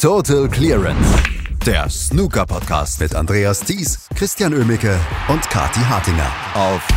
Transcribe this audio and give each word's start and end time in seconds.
Total 0.00 0.48
Clearance. 0.48 1.22
Der 1.66 1.90
Snooker-Podcast 1.90 3.00
mit 3.00 3.14
Andreas 3.14 3.60
Thies, 3.60 4.08
Christian 4.16 4.54
Ömicke 4.54 4.98
und 5.28 5.42
Kati 5.50 5.80
Hartinger 5.80 6.32
auf 6.54 6.88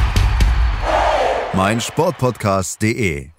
meinsportpodcast.de. 1.53 3.31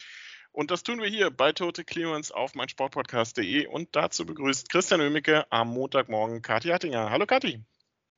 Und 0.55 0.71
das 0.71 0.85
tun 0.85 1.03
wir 1.03 1.09
hier 1.09 1.33
bei 1.33 1.51
Tote 1.51 1.83
Clearance 1.83 2.33
auf 2.33 2.55
meinsportpodcast.de. 2.55 3.67
Und 3.67 3.97
dazu 3.97 4.25
begrüßt 4.25 4.69
Christian 4.69 5.01
Ömicke 5.01 5.51
am 5.51 5.75
Montagmorgen 5.75 6.43
Kathi 6.43 6.69
Hattinger. 6.69 7.11
Hallo 7.11 7.27
Kathi. 7.27 7.61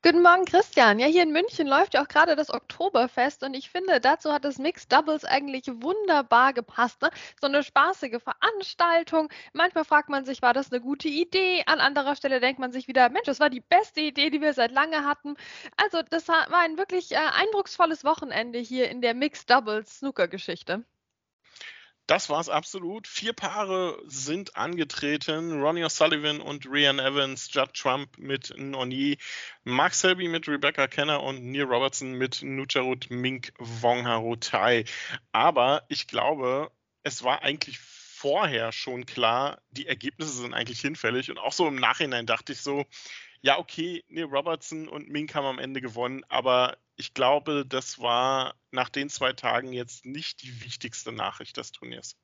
Guten 0.02 0.20
Morgen, 0.20 0.44
Christian. 0.44 0.98
Ja, 0.98 1.06
hier 1.06 1.22
in 1.22 1.32
München 1.32 1.66
läuft 1.66 1.94
ja 1.94 2.02
auch 2.02 2.08
gerade 2.08 2.36
das 2.36 2.50
Oktoberfest 2.52 3.42
und 3.42 3.54
ich 3.54 3.70
finde, 3.70 4.02
dazu 4.02 4.34
hat 4.34 4.44
das 4.44 4.58
Mixed 4.58 4.92
Doubles 4.92 5.24
eigentlich 5.24 5.64
wunderbar 5.66 6.52
gepasst. 6.52 7.00
Ne? 7.00 7.08
So 7.40 7.46
eine 7.46 7.62
spaßige 7.62 8.22
Veranstaltung. 8.22 9.30
Manchmal 9.54 9.86
fragt 9.86 10.10
man 10.10 10.26
sich, 10.26 10.42
war 10.42 10.52
das 10.52 10.70
eine 10.70 10.82
gute 10.82 11.08
Idee? 11.08 11.62
An 11.64 11.80
anderer 11.80 12.16
Stelle 12.16 12.40
denkt 12.40 12.60
man 12.60 12.70
sich 12.70 12.86
wieder, 12.86 13.08
Mensch, 13.08 13.24
das 13.24 13.40
war 13.40 13.48
die 13.48 13.62
beste 13.62 14.02
Idee, 14.02 14.28
die 14.28 14.42
wir 14.42 14.52
seit 14.52 14.72
lange 14.72 15.06
hatten. 15.06 15.36
Also, 15.78 16.02
das 16.02 16.28
war 16.28 16.46
ein 16.58 16.76
wirklich 16.76 17.12
äh, 17.12 17.16
eindrucksvolles 17.16 18.04
Wochenende 18.04 18.58
hier 18.58 18.90
in 18.90 19.00
der 19.00 19.14
Mixed 19.14 19.48
Doubles 19.48 20.00
Snooker-Geschichte. 20.00 20.84
Das 22.06 22.28
war 22.28 22.40
es 22.40 22.48
absolut. 22.48 23.08
Vier 23.08 23.32
Paare 23.32 24.00
sind 24.06 24.56
angetreten. 24.56 25.60
Ronnie 25.60 25.84
O'Sullivan 25.84 26.38
und 26.40 26.64
Rhian 26.66 27.00
Evans, 27.00 27.48
Judd 27.52 27.74
Trump 27.74 28.16
mit 28.16 28.54
Noni, 28.56 29.18
Mark 29.64 29.92
Selby 29.92 30.28
mit 30.28 30.46
Rebecca 30.46 30.86
Kenner 30.86 31.22
und 31.24 31.44
Neil 31.44 31.64
Robertson 31.64 32.12
mit 32.12 32.42
Nucharut 32.42 33.10
Mink 33.10 33.52
Wongharutai. 33.58 34.84
Aber 35.32 35.82
ich 35.88 36.06
glaube, 36.06 36.70
es 37.02 37.24
war 37.24 37.42
eigentlich 37.42 37.80
vorher 37.80 38.70
schon 38.70 39.04
klar, 39.04 39.60
die 39.70 39.86
Ergebnisse 39.86 40.32
sind 40.32 40.54
eigentlich 40.54 40.80
hinfällig. 40.80 41.30
Und 41.30 41.38
auch 41.38 41.52
so 41.52 41.66
im 41.66 41.76
Nachhinein 41.76 42.24
dachte 42.24 42.52
ich 42.52 42.60
so, 42.60 42.86
ja, 43.42 43.58
okay, 43.58 44.04
Neil 44.08 44.24
Robertson 44.24 44.88
und 44.88 45.08
Mink 45.08 45.34
haben 45.34 45.44
am 45.44 45.58
Ende 45.58 45.80
gewonnen, 45.80 46.24
aber 46.28 46.78
ich 46.96 47.14
glaube, 47.14 47.64
das 47.66 47.98
war 47.98 48.54
nach 48.70 48.88
den 48.88 49.08
zwei 49.08 49.32
Tagen 49.32 49.72
jetzt 49.72 50.04
nicht 50.04 50.42
die 50.42 50.64
wichtigste 50.64 51.12
Nachricht 51.12 51.56
des 51.56 51.72
Turniers. 51.72 52.16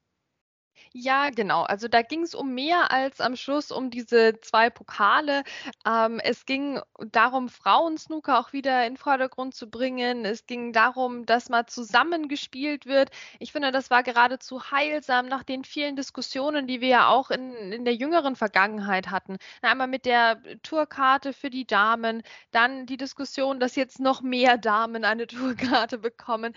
Ja, 0.95 1.31
genau. 1.31 1.63
Also 1.63 1.89
da 1.89 2.03
ging 2.03 2.23
es 2.23 2.35
um 2.35 2.55
mehr 2.55 2.91
als 2.91 3.21
am 3.21 3.37
Schluss 3.37 3.71
um 3.73 3.91
diese 3.91 4.41
zwei 4.41 4.69
Pokale. 4.71 5.43
Ähm, 5.87 6.21
es 6.23 6.45
ging 6.45 6.81
darum, 6.99 7.49
Frauensnooker 7.49 8.39
auch 8.39 8.53
wieder 8.53 8.85
in 8.87 8.95
den 8.95 8.99
Vordergrund 8.99 9.55
zu 9.55 9.71
bringen. 9.71 10.25
Es 10.27 10.47
ging 10.47 10.73
darum, 10.73 11.25
dass 11.25 11.49
mal 11.49 11.67
zusammengespielt 11.67 12.85
wird. 12.87 13.11
Ich 13.39 13.53
finde, 13.53 13.73
das 13.73 13.91
war 13.91 14.03
geradezu 14.03 14.71
heilsam 14.71 15.27
nach 15.29 15.43
den 15.45 15.65
vielen 15.65 15.97
Diskussionen, 15.97 16.67
die 16.67 16.81
wir 16.81 16.89
ja 16.89 17.09
auch 17.09 17.31
in, 17.31 17.53
in 17.73 17.85
der 17.85 17.95
jüngeren 17.95 18.37
Vergangenheit 18.37 19.11
hatten. 19.11 19.37
Einmal 19.63 19.89
mit 19.89 20.05
der 20.05 20.43
Tourkarte 20.63 21.33
für 21.33 21.49
die 21.51 21.67
Damen, 21.67 22.23
dann 22.51 22.85
die 22.87 22.97
Diskussion, 22.99 23.61
dass 23.61 23.77
jetzt 23.77 23.99
noch 24.01 24.21
mehr 24.21 24.59
Damen 24.59 25.05
eine 25.05 25.27
Tourkarte 25.27 25.99
bekommen, 25.99 26.53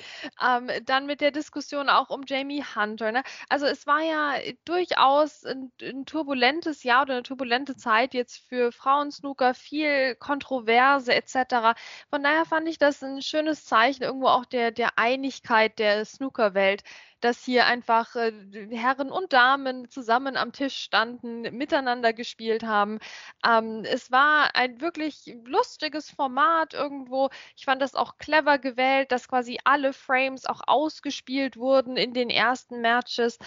ähm, 0.45 0.69
dann 0.85 1.05
mit 1.05 1.21
der 1.21 1.31
Diskussion 1.31 1.89
auch 1.89 2.09
um 2.09 2.23
Jamie 2.27 2.63
Hunter. 2.63 3.11
Ne? 3.11 3.23
Also 3.49 3.65
es 3.65 3.87
war 3.87 4.01
ja 4.05 4.33
durchaus 4.65 5.45
ein, 5.45 5.71
ein, 5.81 6.05
turbulentes 6.05 6.83
Jahr 6.83 7.03
oder 7.03 7.13
eine 7.13 7.23
turbulente 7.23 7.75
Zeit 7.75 8.13
jetzt 8.13 8.37
für 8.47 8.71
Frauensnooker, 8.71 9.53
viel 9.53 10.15
Kontroverse 10.15 11.13
etc. 11.13 11.77
Von 12.09 12.23
daher 12.23 12.45
fand 12.45 12.67
ich 12.69 12.77
das 12.77 13.03
ein 13.03 13.21
schönes 13.21 13.65
Zeichen 13.65 14.03
irgendwo 14.03 14.27
auch 14.27 14.45
der, 14.45 14.71
der 14.71 14.97
Einigkeit 14.97 15.79
der 15.79 16.05
Snookerwelt, 16.05 16.83
dass 17.25 17.43
hier 17.43 17.65
einfach 17.65 18.15
äh, 18.15 18.31
Herren 18.69 19.09
und 19.11 19.33
Damen 19.33 19.89
zusammen 19.89 20.37
am 20.37 20.51
Tisch 20.51 20.75
standen, 20.77 21.41
miteinander 21.57 22.13
gespielt 22.13 22.63
haben. 22.63 22.99
Ähm, 23.43 23.83
es 23.83 24.11
war 24.11 24.55
ein 24.55 24.79
wirklich 24.79 25.35
lustiges 25.43 26.11
Format 26.11 26.75
irgendwo. 26.75 27.29
Ich 27.57 27.65
fand 27.65 27.81
das 27.81 27.95
auch 27.95 28.19
clever 28.19 28.59
gewählt, 28.59 29.11
dass 29.11 29.27
quasi 29.27 29.57
alle 29.63 29.91
Frames 29.91 30.45
auch 30.45 30.61
ausgespielt 30.67 31.57
wurden 31.57 31.97
in 31.97 32.13
den 32.13 32.29
ersten 32.29 32.81
Matches, 32.81 33.39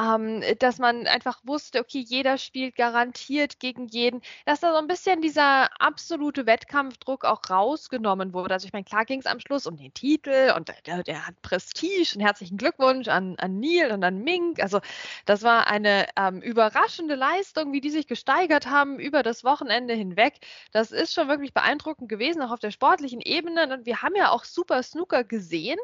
ähm, 0.00 0.42
dass 0.58 0.78
man 0.78 1.06
einfach 1.06 1.40
wusste, 1.44 1.80
okay, 1.80 2.00
jeder 2.00 2.38
spielt 2.38 2.74
garantiert 2.76 3.60
gegen 3.60 3.86
jeden, 3.88 4.22
dass 4.46 4.60
da 4.60 4.72
so 4.72 4.78
ein 4.78 4.86
bisschen 4.86 5.20
dieser 5.20 5.68
absolute 5.80 6.46
Wettkampfdruck 6.46 7.26
auch 7.26 7.42
rausgenommen 7.50 8.32
wurde. 8.32 8.54
Also 8.54 8.66
ich 8.66 8.72
meine, 8.72 8.84
klar 8.84 9.04
ging 9.04 9.20
es 9.20 9.26
am 9.26 9.40
Schluss 9.40 9.66
um 9.66 9.76
den 9.76 9.92
Titel 9.92 10.54
und 10.56 10.72
der, 10.86 11.02
der 11.02 11.26
hat 11.26 11.42
Prestige 11.42 12.14
und 12.14 12.22
herzlichen 12.22 12.56
Glückwunsch 12.56 13.08
an, 13.08 13.25
an 13.38 13.58
Neil 13.58 13.90
und 13.92 14.04
an 14.04 14.18
Mink. 14.22 14.62
Also 14.62 14.80
das 15.24 15.42
war 15.42 15.66
eine 15.66 16.06
ähm, 16.16 16.40
überraschende 16.40 17.16
Leistung, 17.16 17.72
wie 17.72 17.80
die 17.80 17.90
sich 17.90 18.06
gesteigert 18.06 18.66
haben 18.66 18.98
über 19.00 19.22
das 19.22 19.42
Wochenende 19.42 19.94
hinweg. 19.94 20.34
Das 20.72 20.92
ist 20.92 21.12
schon 21.12 21.28
wirklich 21.28 21.52
beeindruckend 21.52 22.08
gewesen, 22.08 22.42
auch 22.42 22.52
auf 22.52 22.60
der 22.60 22.70
sportlichen 22.70 23.20
Ebene. 23.20 23.72
Und 23.72 23.86
wir 23.86 24.02
haben 24.02 24.14
ja 24.14 24.30
auch 24.30 24.44
super 24.44 24.82
Snooker 24.82 25.24
gesehen. 25.24 25.78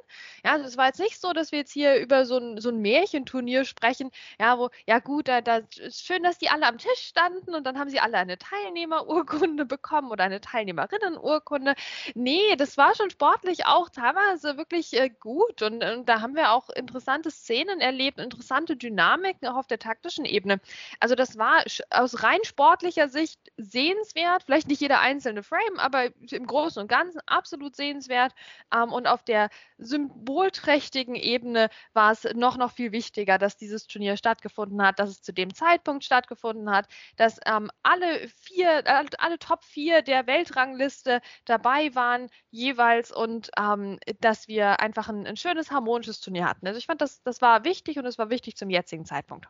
Ja, 0.44 0.52
also 0.52 0.66
es 0.66 0.76
war 0.76 0.86
jetzt 0.86 1.00
nicht 1.00 1.20
so, 1.20 1.32
dass 1.32 1.52
wir 1.52 1.58
jetzt 1.60 1.72
hier 1.72 1.97
über 1.97 2.25
so 2.26 2.38
ein, 2.38 2.60
so 2.60 2.69
ein 2.70 2.78
Märchenturnier 2.78 3.64
sprechen, 3.64 4.10
ja, 4.38 4.58
wo, 4.58 4.70
ja 4.86 4.98
gut, 5.00 5.28
da, 5.28 5.41
da 5.41 5.58
ist 5.78 6.06
schön, 6.06 6.22
dass 6.22 6.38
die 6.38 6.48
alle 6.48 6.66
am 6.66 6.78
Tisch 6.78 7.00
standen 7.00 7.54
und 7.54 7.64
dann 7.64 7.78
haben 7.78 7.91
sie 7.91 8.00
alle 8.00 8.19
eine 8.19 8.38
Teilnehmerurkunde 8.38 9.64
bekommen 9.66 10.10
oder 10.10 10.25
eine 10.25 10.41
Teilnehmerinnenurkunde. 10.41 11.75
Nee, 12.14 12.56
das 12.56 12.76
war 12.76 12.94
schon 12.94 13.10
sportlich 13.10 13.66
auch 13.66 13.88
teilweise 13.88 14.56
wirklich 14.56 14.92
äh, 14.94 15.10
gut 15.10 15.62
und, 15.62 15.82
und 15.82 16.08
da 16.08 16.20
haben 16.20 16.34
wir 16.36 16.52
auch 16.52 16.69
interessante 16.70 17.31
Szenen 17.32 17.81
erlebt, 17.81 18.19
interessante 18.19 18.76
Dynamiken 18.76 19.48
auch 19.48 19.56
auf 19.56 19.66
der 19.66 19.78
taktischen 19.78 20.25
Ebene. 20.25 20.60
Also 21.00 21.15
das 21.15 21.37
war 21.38 21.65
aus 21.91 22.22
rein 22.22 22.41
sportlicher 22.44 23.09
Sicht 23.09 23.41
sehenswert, 23.56 24.44
vielleicht 24.44 24.69
nicht 24.69 24.81
jeder 24.81 25.00
einzelne 25.00 25.43
Frame, 25.43 25.78
aber 25.78 26.10
im 26.31 26.47
Großen 26.47 26.81
und 26.81 26.88
Ganzen 26.88 27.20
absolut 27.26 27.76
sehenswert. 27.76 28.32
Ähm, 28.72 28.93
und 28.93 29.06
auf 29.06 29.25
der 29.25 29.48
symbolträchtigen 29.78 31.15
Ebene 31.15 31.69
war 31.93 32.12
es 32.12 32.25
noch, 32.34 32.56
noch 32.56 32.72
viel 32.72 32.93
wichtiger, 32.93 33.38
dass 33.38 33.56
dieses 33.56 33.87
Turnier 33.87 34.16
stattgefunden 34.16 34.82
hat, 34.82 34.99
dass 34.99 35.10
es 35.10 35.22
zu 35.22 35.32
dem 35.32 35.54
Zeitpunkt 35.54 36.04
stattgefunden 36.04 36.70
hat, 36.70 36.87
dass 37.16 37.38
ähm, 37.47 37.70
alle 37.82 38.28
vier, 38.28 38.82
alle 39.19 39.38
Top 39.38 39.64
4 39.64 40.03
der 40.03 40.26
Weltrangliste 40.26 41.20
dabei 41.44 41.94
waren 41.94 42.28
jeweils 42.50 43.12
und 43.12 43.50
ähm, 43.59 43.99
dass 44.20 44.49
wir 44.49 44.81
einfach 44.81 45.09
ein, 45.09 45.26
ein 45.26 45.37
schönes 45.37 45.70
harmonisches 45.70 46.20
Turnier 46.20 46.49
hatten. 46.49 46.66
Also 46.66 46.78
ich 46.78 46.87
fand, 46.87 47.00
das, 47.00 47.11
das 47.22 47.40
war 47.42 47.64
wichtig 47.64 47.98
und 47.98 48.06
es 48.06 48.18
war 48.18 48.30
wichtig 48.30 48.56
zum 48.56 48.70
jetzigen 48.70 49.04
Zeitpunkt. 49.04 49.48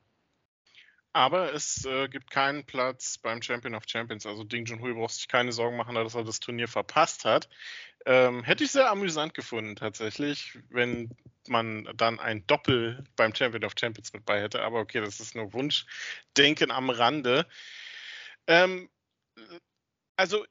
Aber 1.15 1.53
es 1.53 1.85
äh, 1.85 2.09
gibt 2.09 2.31
keinen 2.31 2.65
Platz 2.65 3.19
beim 3.19 3.43
Champion 3.43 3.75
of 3.75 3.85
Champions. 3.87 4.25
Also 4.25 4.45
Ding 4.45 4.65
Junhui 4.65 4.95
braucht 4.95 5.15
sich 5.15 5.29
keine 5.29 5.53
Sorgen 5.53 5.77
machen, 5.77 5.95
dass 5.95 6.15
er 6.15 6.25
das 6.25 6.41
Turnier 6.41 6.69
verpasst 6.69 7.27
hat. 7.27 7.51
Ähm, 8.07 8.43
hätte 8.45 8.65
ich 8.65 8.73
sehr 8.73 8.91
amüsant 8.91 9.35
gefunden, 9.35 9.77
tatsächlich, 9.77 10.59
wenn 10.71 11.11
man 11.49 11.85
dann 11.97 12.19
ein 12.19 12.47
Doppel 12.47 13.05
beim 13.15 13.35
Champion 13.35 13.65
of 13.65 13.75
Champions 13.79 14.13
mit 14.15 14.25
bei 14.25 14.41
hätte. 14.41 14.63
Aber 14.63 14.81
okay, 14.81 15.01
das 15.01 15.21
ist 15.21 15.35
nur 15.35 15.53
Wunschdenken 15.53 16.71
am 16.71 16.89
Rande. 16.89 17.47
Ähm, 18.47 18.89
also 20.17 20.45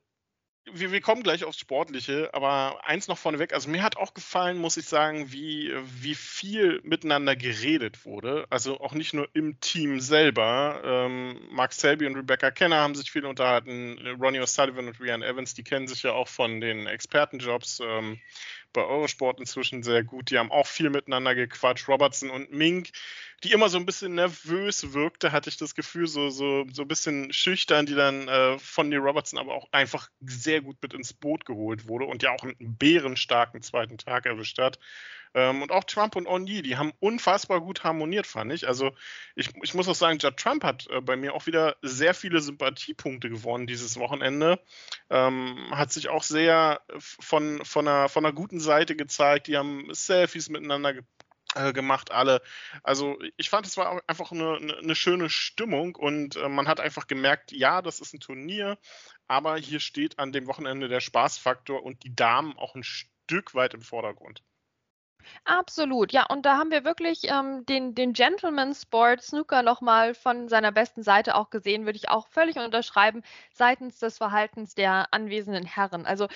wir, 0.73 0.91
wir, 0.91 1.01
kommen 1.01 1.23
gleich 1.23 1.43
aufs 1.43 1.59
Sportliche, 1.59 2.29
aber 2.33 2.79
eins 2.85 3.07
noch 3.07 3.17
vorneweg. 3.17 3.53
Also 3.53 3.69
mir 3.69 3.83
hat 3.83 3.97
auch 3.97 4.13
gefallen, 4.13 4.57
muss 4.57 4.77
ich 4.77 4.85
sagen, 4.85 5.31
wie, 5.31 5.73
wie 5.99 6.15
viel 6.15 6.81
miteinander 6.83 7.35
geredet 7.35 8.05
wurde. 8.05 8.45
Also 8.49 8.79
auch 8.79 8.93
nicht 8.93 9.13
nur 9.13 9.27
im 9.33 9.59
Team 9.59 9.99
selber. 9.99 10.81
Ähm, 10.83 11.39
Mark 11.51 11.73
Selby 11.73 12.05
und 12.07 12.15
Rebecca 12.15 12.51
Kenner 12.51 12.77
haben 12.77 12.95
sich 12.95 13.11
viel 13.11 13.25
unterhalten. 13.25 13.97
Ronnie 14.19 14.39
O'Sullivan 14.39 14.87
und 14.87 14.99
Rian 14.99 15.23
Evans, 15.23 15.53
die 15.53 15.63
kennen 15.63 15.87
sich 15.87 16.03
ja 16.03 16.13
auch 16.13 16.27
von 16.27 16.61
den 16.61 16.87
Expertenjobs. 16.87 17.81
Ähm, 17.83 18.19
bei 18.73 18.83
Eurosport 18.83 19.39
inzwischen 19.39 19.83
sehr 19.83 20.03
gut. 20.03 20.29
Die 20.31 20.37
haben 20.37 20.51
auch 20.51 20.67
viel 20.67 20.89
miteinander 20.89 21.35
gequatscht. 21.35 21.87
Robertson 21.87 22.29
und 22.29 22.51
Mink, 22.51 22.89
die 23.43 23.51
immer 23.51 23.69
so 23.69 23.77
ein 23.77 23.85
bisschen 23.85 24.15
nervös 24.15 24.93
wirkte, 24.93 25.31
hatte 25.31 25.49
ich 25.49 25.57
das 25.57 25.75
Gefühl, 25.75 26.07
so, 26.07 26.29
so, 26.29 26.65
so 26.71 26.83
ein 26.83 26.87
bisschen 26.87 27.33
schüchtern, 27.33 27.85
die 27.85 27.95
dann 27.95 28.27
äh, 28.27 28.59
von 28.59 28.89
Neil 28.89 28.99
Robertson 28.99 29.39
aber 29.39 29.53
auch 29.53 29.67
einfach 29.71 30.09
sehr 30.21 30.61
gut 30.61 30.77
mit 30.81 30.93
ins 30.93 31.13
Boot 31.13 31.45
geholt 31.45 31.87
wurde 31.87 32.05
und 32.05 32.23
ja 32.23 32.31
auch 32.31 32.43
einen 32.43 32.55
bärenstarken 32.77 33.61
zweiten 33.61 33.97
Tag 33.97 34.25
erwischt 34.25 34.59
hat. 34.59 34.79
Ähm, 35.33 35.61
und 35.61 35.71
auch 35.71 35.83
Trump 35.85 36.15
und 36.15 36.27
O'Neill, 36.27 36.61
die 36.61 36.77
haben 36.77 36.91
unfassbar 36.99 37.61
gut 37.61 37.83
harmoniert, 37.83 38.27
fand 38.27 38.51
ich. 38.51 38.67
Also 38.67 38.91
ich, 39.35 39.49
ich 39.63 39.73
muss 39.73 39.87
auch 39.87 39.95
sagen, 39.95 40.19
Judd 40.19 40.37
Trump 40.37 40.63
hat 40.63 40.87
äh, 40.89 41.01
bei 41.01 41.15
mir 41.15 41.33
auch 41.33 41.45
wieder 41.45 41.77
sehr 41.81 42.13
viele 42.13 42.41
Sympathiepunkte 42.41 43.29
gewonnen 43.29 43.67
dieses 43.67 43.97
Wochenende. 43.97 44.59
Ähm, 45.09 45.71
hat 45.71 45.91
sich 45.91 46.09
auch 46.09 46.23
sehr 46.23 46.81
von, 46.99 47.63
von, 47.63 47.87
einer, 47.87 48.09
von 48.09 48.25
einer 48.25 48.33
guten 48.33 48.59
Seite 48.59 48.95
gezeigt. 48.95 49.47
Die 49.47 49.57
haben 49.57 49.87
Selfies 49.93 50.49
miteinander 50.49 50.95
äh, 51.55 51.73
gemacht, 51.73 52.11
alle. 52.11 52.41
Also 52.83 53.17
ich 53.37 53.49
fand, 53.49 53.65
es 53.65 53.77
war 53.77 54.01
einfach 54.07 54.31
eine, 54.31 54.77
eine 54.81 54.95
schöne 54.95 55.29
Stimmung 55.29 55.95
und 55.95 56.35
äh, 56.35 56.49
man 56.49 56.67
hat 56.67 56.79
einfach 56.79 57.07
gemerkt, 57.07 57.51
ja, 57.51 57.81
das 57.81 57.99
ist 57.99 58.13
ein 58.13 58.19
Turnier, 58.19 58.77
aber 59.27 59.57
hier 59.57 59.79
steht 59.79 60.19
an 60.19 60.31
dem 60.31 60.47
Wochenende 60.47 60.87
der 60.87 61.01
Spaßfaktor 61.01 61.83
und 61.83 62.03
die 62.03 62.15
Damen 62.15 62.57
auch 62.57 62.75
ein 62.75 62.83
Stück 62.83 63.53
weit 63.53 63.73
im 63.73 63.81
Vordergrund. 63.81 64.43
Absolut, 65.45 66.11
ja. 66.11 66.25
Und 66.29 66.45
da 66.45 66.57
haben 66.57 66.71
wir 66.71 66.83
wirklich 66.83 67.23
ähm, 67.25 67.65
den, 67.65 67.95
den 67.95 68.13
Gentleman 68.13 68.73
Sport 68.73 69.21
Snooker 69.21 69.63
nochmal 69.63 70.13
von 70.13 70.47
seiner 70.49 70.71
besten 70.71 71.03
Seite 71.03 71.35
auch 71.35 71.49
gesehen, 71.49 71.85
würde 71.85 71.97
ich 71.97 72.09
auch 72.09 72.27
völlig 72.27 72.57
unterschreiben, 72.57 73.21
seitens 73.53 73.99
des 73.99 74.17
Verhaltens 74.17 74.75
der 74.75 75.07
anwesenden 75.13 75.65
Herren. 75.65 76.05
Also 76.05 76.27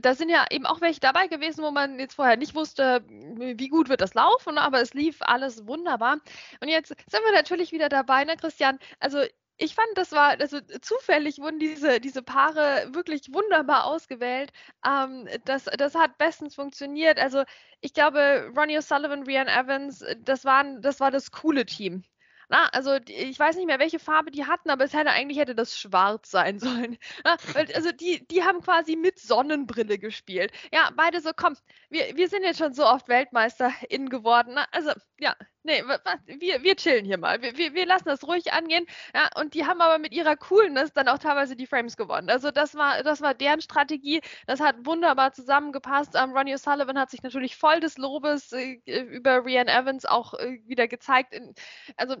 da 0.00 0.14
sind 0.14 0.28
ja 0.30 0.44
eben 0.50 0.66
auch 0.66 0.80
welche 0.80 1.00
dabei 1.00 1.26
gewesen, 1.28 1.62
wo 1.64 1.70
man 1.70 1.98
jetzt 1.98 2.14
vorher 2.14 2.36
nicht 2.36 2.54
wusste, 2.54 3.04
wie 3.08 3.68
gut 3.68 3.88
wird 3.88 4.00
das 4.00 4.14
laufen, 4.14 4.58
aber 4.58 4.80
es 4.80 4.94
lief 4.94 5.18
alles 5.20 5.66
wunderbar. 5.66 6.18
Und 6.60 6.68
jetzt 6.68 6.88
sind 6.88 7.24
wir 7.24 7.32
natürlich 7.32 7.72
wieder 7.72 7.88
dabei, 7.88 8.24
ne, 8.24 8.36
Christian? 8.36 8.78
Also 9.00 9.18
ich 9.56 9.74
fand, 9.74 9.88
das 9.94 10.12
war, 10.12 10.40
also 10.40 10.60
zufällig 10.80 11.38
wurden 11.38 11.58
diese, 11.58 12.00
diese 12.00 12.22
Paare 12.22 12.88
wirklich 12.92 13.32
wunderbar 13.32 13.84
ausgewählt. 13.84 14.52
Ähm, 14.86 15.28
das, 15.44 15.64
das 15.64 15.94
hat 15.94 16.18
bestens 16.18 16.54
funktioniert. 16.54 17.18
Also 17.18 17.44
ich 17.80 17.92
glaube, 17.92 18.50
Ronnie 18.56 18.78
O'Sullivan, 18.78 19.24
Rian 19.24 19.48
Evans, 19.48 20.04
das, 20.20 20.44
waren, 20.44 20.82
das 20.82 21.00
war 21.00 21.10
das 21.10 21.30
coole 21.30 21.66
Team. 21.66 22.04
Na, 22.48 22.66
also 22.72 22.98
ich 23.06 23.38
weiß 23.38 23.56
nicht 23.56 23.66
mehr, 23.66 23.78
welche 23.78 23.98
Farbe 23.98 24.30
die 24.30 24.46
hatten, 24.46 24.70
aber 24.70 24.84
es 24.84 24.92
hätte 24.92 25.10
eigentlich 25.10 25.38
hätte 25.38 25.54
das 25.54 25.78
schwarz 25.78 26.30
sein 26.30 26.58
sollen. 26.60 26.98
Na, 27.24 27.36
also 27.74 27.92
die, 27.92 28.26
die 28.28 28.44
haben 28.44 28.60
quasi 28.60 28.96
mit 28.96 29.18
Sonnenbrille 29.18 29.98
gespielt. 29.98 30.52
Ja, 30.72 30.90
beide 30.96 31.20
so, 31.20 31.30
komm, 31.34 31.56
wir, 31.90 32.16
wir 32.16 32.28
sind 32.28 32.42
jetzt 32.44 32.58
schon 32.58 32.74
so 32.74 32.86
oft 32.86 33.08
WeltmeisterInnen 33.08 34.08
geworden. 34.08 34.52
Na, 34.54 34.66
also 34.72 34.92
ja, 35.18 35.34
Nee, 35.66 35.82
wir, 36.26 36.62
wir 36.62 36.76
chillen 36.76 37.06
hier 37.06 37.16
mal. 37.16 37.40
Wir, 37.40 37.74
wir, 37.74 37.86
lassen 37.86 38.04
das 38.04 38.22
ruhig 38.26 38.52
angehen. 38.52 38.84
Ja, 39.14 39.30
und 39.40 39.54
die 39.54 39.64
haben 39.64 39.80
aber 39.80 39.98
mit 39.98 40.12
ihrer 40.12 40.36
Coolness 40.36 40.92
dann 40.92 41.08
auch 41.08 41.16
teilweise 41.16 41.56
die 41.56 41.66
Frames 41.66 41.96
gewonnen. 41.96 42.28
Also 42.28 42.50
das 42.50 42.74
war, 42.74 43.02
das 43.02 43.22
war 43.22 43.32
deren 43.32 43.62
Strategie. 43.62 44.20
Das 44.46 44.60
hat 44.60 44.76
wunderbar 44.84 45.32
zusammengepasst. 45.32 46.16
Ähm, 46.16 46.36
Ronnie 46.36 46.54
O'Sullivan 46.54 46.98
hat 46.98 47.10
sich 47.10 47.22
natürlich 47.22 47.56
voll 47.56 47.80
des 47.80 47.96
Lobes 47.96 48.52
äh, 48.52 48.74
über 48.84 49.42
Rian 49.46 49.68
Evans 49.68 50.04
auch 50.04 50.34
äh, 50.34 50.60
wieder 50.66 50.86
gezeigt. 50.86 51.32
In, 51.32 51.54
also 51.96 52.16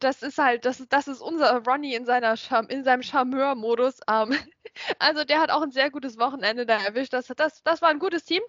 das 0.00 0.22
ist 0.22 0.38
halt, 0.38 0.64
das, 0.64 0.82
das 0.88 1.08
ist 1.08 1.20
unser 1.20 1.62
Ronnie 1.66 1.94
in, 1.94 2.06
seiner 2.06 2.38
Charme, 2.38 2.68
in 2.68 2.84
seinem 2.84 3.02
Charmeur-Modus. 3.02 4.00
Ähm, 4.08 4.34
also 4.98 5.24
der 5.24 5.40
hat 5.40 5.50
auch 5.50 5.60
ein 5.60 5.72
sehr 5.72 5.90
gutes 5.90 6.18
Wochenende 6.18 6.64
da 6.64 6.78
erwischt. 6.78 7.12
Das, 7.12 7.26
das, 7.36 7.62
das 7.62 7.82
war 7.82 7.90
ein 7.90 7.98
gutes 7.98 8.24
Team. 8.24 8.42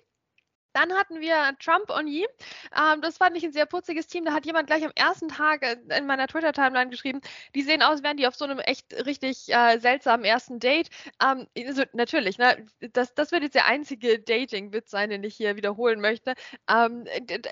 Dann 0.80 0.94
hatten 0.94 1.20
wir 1.20 1.36
Trump 1.60 1.90
on 1.90 2.08
Yi. 2.08 2.26
Ähm, 2.74 3.02
das 3.02 3.18
fand 3.18 3.36
ich 3.36 3.44
ein 3.44 3.52
sehr 3.52 3.66
putziges 3.66 4.08
Team. 4.08 4.24
Da 4.24 4.32
hat 4.32 4.46
jemand 4.46 4.68
gleich 4.68 4.86
am 4.86 4.92
ersten 4.96 5.28
Tag 5.28 5.66
in 5.90 6.06
meiner 6.06 6.28
Twitter-Timeline 6.28 6.90
geschrieben, 6.90 7.20
die 7.54 7.64
sehen 7.64 7.82
aus, 7.84 8.02
wären 8.02 8.16
die 8.16 8.28
auf 8.28 8.36
so 8.36 8.46
einem 8.46 8.60
echt 8.60 8.94
richtig 9.06 9.54
äh, 9.54 9.78
seltsamen 9.80 10.26
ersten 10.26 10.60
Date. 10.60 10.90
Ähm, 11.22 11.48
also 11.68 11.84
natürlich, 11.92 12.38
ne, 12.38 12.66
das, 12.94 13.14
das 13.14 13.34
wird 13.34 13.44
jetzt 13.44 13.56
der 13.56 13.66
einzige 13.66 14.20
Dating-Witz 14.20 14.90
sein, 14.90 15.10
den 15.10 15.24
ich 15.24 15.36
hier 15.36 15.58
wiederholen 15.58 16.00
möchte. 16.00 16.34
Ähm, 16.70 17.06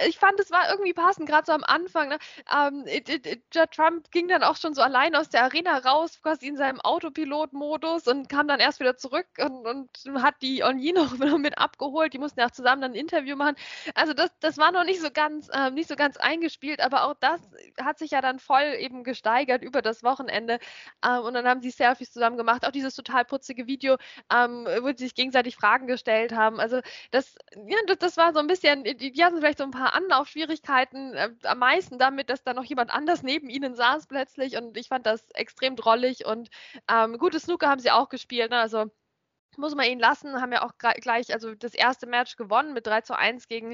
ich 0.08 0.18
fand, 0.18 0.40
es 0.40 0.52
war 0.52 0.70
irgendwie 0.70 0.94
passend, 0.94 1.28
gerade 1.28 1.48
so 1.48 1.52
am 1.52 1.66
Anfang. 1.66 2.08
Ne? 2.08 2.18
Ähm, 2.56 2.86
Trump 3.72 4.10
ging 4.12 4.30
dann 4.30 4.44
auch 4.44 4.56
schon 4.56 4.74
so 4.74 4.82
allein 4.82 5.16
aus 5.16 5.28
der 5.28 5.44
Arena 5.44 5.80
raus, 5.80 6.22
quasi 6.22 6.48
in 6.48 6.56
seinem 6.56 6.80
Autopilot-Modus 6.80 8.08
und 8.08 8.30
kam 8.30 8.48
dann 8.48 8.62
erst 8.62 8.80
wieder 8.80 8.96
zurück 8.96 9.28
und, 9.38 9.68
und 9.68 10.24
hat 10.24 10.36
die 10.42 10.64
On 10.64 10.80
Yi 10.80 10.94
noch 10.94 11.18
mit 11.38 11.58
abgeholt. 11.58 12.14
Die 12.14 12.20
mussten 12.20 12.40
ja 12.40 12.46
auch 12.46 12.52
zusammen 12.52 12.82
dann 12.82 12.96
in 12.96 13.08
Interview 13.08 13.17
machen. 13.22 13.56
Also 13.96 14.14
das, 14.14 14.32
das 14.40 14.58
war 14.58 14.72
noch 14.72 14.84
nicht 14.84 15.02
so 15.02 15.10
ganz, 15.12 15.50
äh, 15.50 15.72
nicht 15.72 15.90
so 15.90 15.96
ganz 15.96 16.18
eingespielt, 16.18 16.82
aber 16.82 17.06
auch 17.06 17.16
das 17.20 17.42
hat 17.82 18.00
sich 18.00 18.12
ja 18.12 18.22
dann 18.22 18.40
voll 18.40 18.76
eben 18.80 19.04
gesteigert 19.04 19.64
über 19.64 19.82
das 19.82 20.04
Wochenende. 20.04 20.60
Ähm, 21.06 21.22
und 21.22 21.34
dann 21.34 21.48
haben 21.48 21.62
sie 21.62 21.70
Selfies 21.70 22.12
zusammen 22.12 22.38
gemacht. 22.38 22.66
Auch 22.66 22.72
dieses 22.72 22.96
total 22.96 23.26
putzige 23.26 23.68
Video, 23.68 23.98
ähm, 24.34 24.66
wo 24.82 24.88
sie 24.90 25.06
sich 25.06 25.16
gegenseitig 25.16 25.56
Fragen 25.56 25.88
gestellt 25.88 26.34
haben. 26.34 26.60
Also 26.60 26.82
das, 27.12 27.36
ja, 27.56 27.78
das, 27.88 27.98
das 28.00 28.18
war 28.18 28.34
so 28.34 28.40
ein 28.40 28.48
bisschen, 28.48 28.84
die, 28.84 29.12
die 29.12 29.24
hatten 29.24 29.38
vielleicht 29.38 29.60
so 29.60 29.64
ein 29.64 29.72
paar 29.72 29.94
Anlaufschwierigkeiten, 29.94 31.14
äh, 31.14 31.30
am 31.44 31.60
meisten 31.60 32.00
damit, 32.00 32.30
dass 32.30 32.44
da 32.44 32.54
noch 32.54 32.66
jemand 32.66 32.92
anders 32.92 33.24
neben 33.24 33.50
ihnen 33.50 33.76
saß 33.76 34.08
plötzlich. 34.08 34.58
Und 34.58 34.78
ich 34.78 34.88
fand 34.90 35.06
das 35.06 35.30
extrem 35.32 35.76
drollig 35.76 36.26
und 36.26 36.50
ähm, 36.90 37.18
gute 37.18 37.40
Snooker 37.40 37.70
haben 37.70 37.80
sie 37.80 37.92
auch 37.92 38.10
gespielt. 38.10 38.52
Ne? 38.52 38.60
Also 38.60 38.92
muss 39.58 39.76
man 39.76 39.86
ihn 39.86 40.00
lassen, 40.00 40.42
haben 40.42 40.52
ja 40.52 40.64
auch 40.64 40.74
gleich 40.78 41.34
also 41.34 41.56
das 41.56 41.74
erste 41.74 42.08
Match 42.08 42.36
gewonnen 42.36 42.74
mit 42.74 42.88
3 42.88 43.02
zu 43.02 43.18
1 43.18 43.48
gegen 43.48 43.72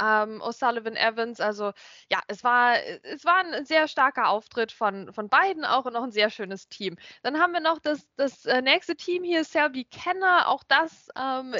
ähm, 0.00 0.42
O'Sullivan 0.42 0.96
Evans. 0.96 1.40
Also 1.40 1.72
ja, 2.10 2.20
es 2.28 2.44
war, 2.44 2.76
es 3.02 3.24
war 3.24 3.38
ein 3.38 3.64
sehr 3.64 3.88
starker 3.88 4.28
Auftritt 4.28 4.72
von, 4.72 5.12
von 5.12 5.28
beiden 5.28 5.64
auch 5.64 5.84
und 5.84 5.92
noch 5.94 6.02
ein 6.02 6.12
sehr 6.12 6.30
schönes 6.30 6.68
Team. 6.68 6.96
Dann 7.22 7.38
haben 7.38 7.52
wir 7.52 7.60
noch 7.60 7.78
das, 7.78 8.08
das 8.16 8.46
äh, 8.46 8.62
nächste 8.62 8.96
Team 8.96 9.24
hier, 9.24 9.44
Selby 9.44 9.84
Kenner, 9.84 10.48
auch 10.48 10.62
das 10.64 11.08
ähm, 11.18 11.54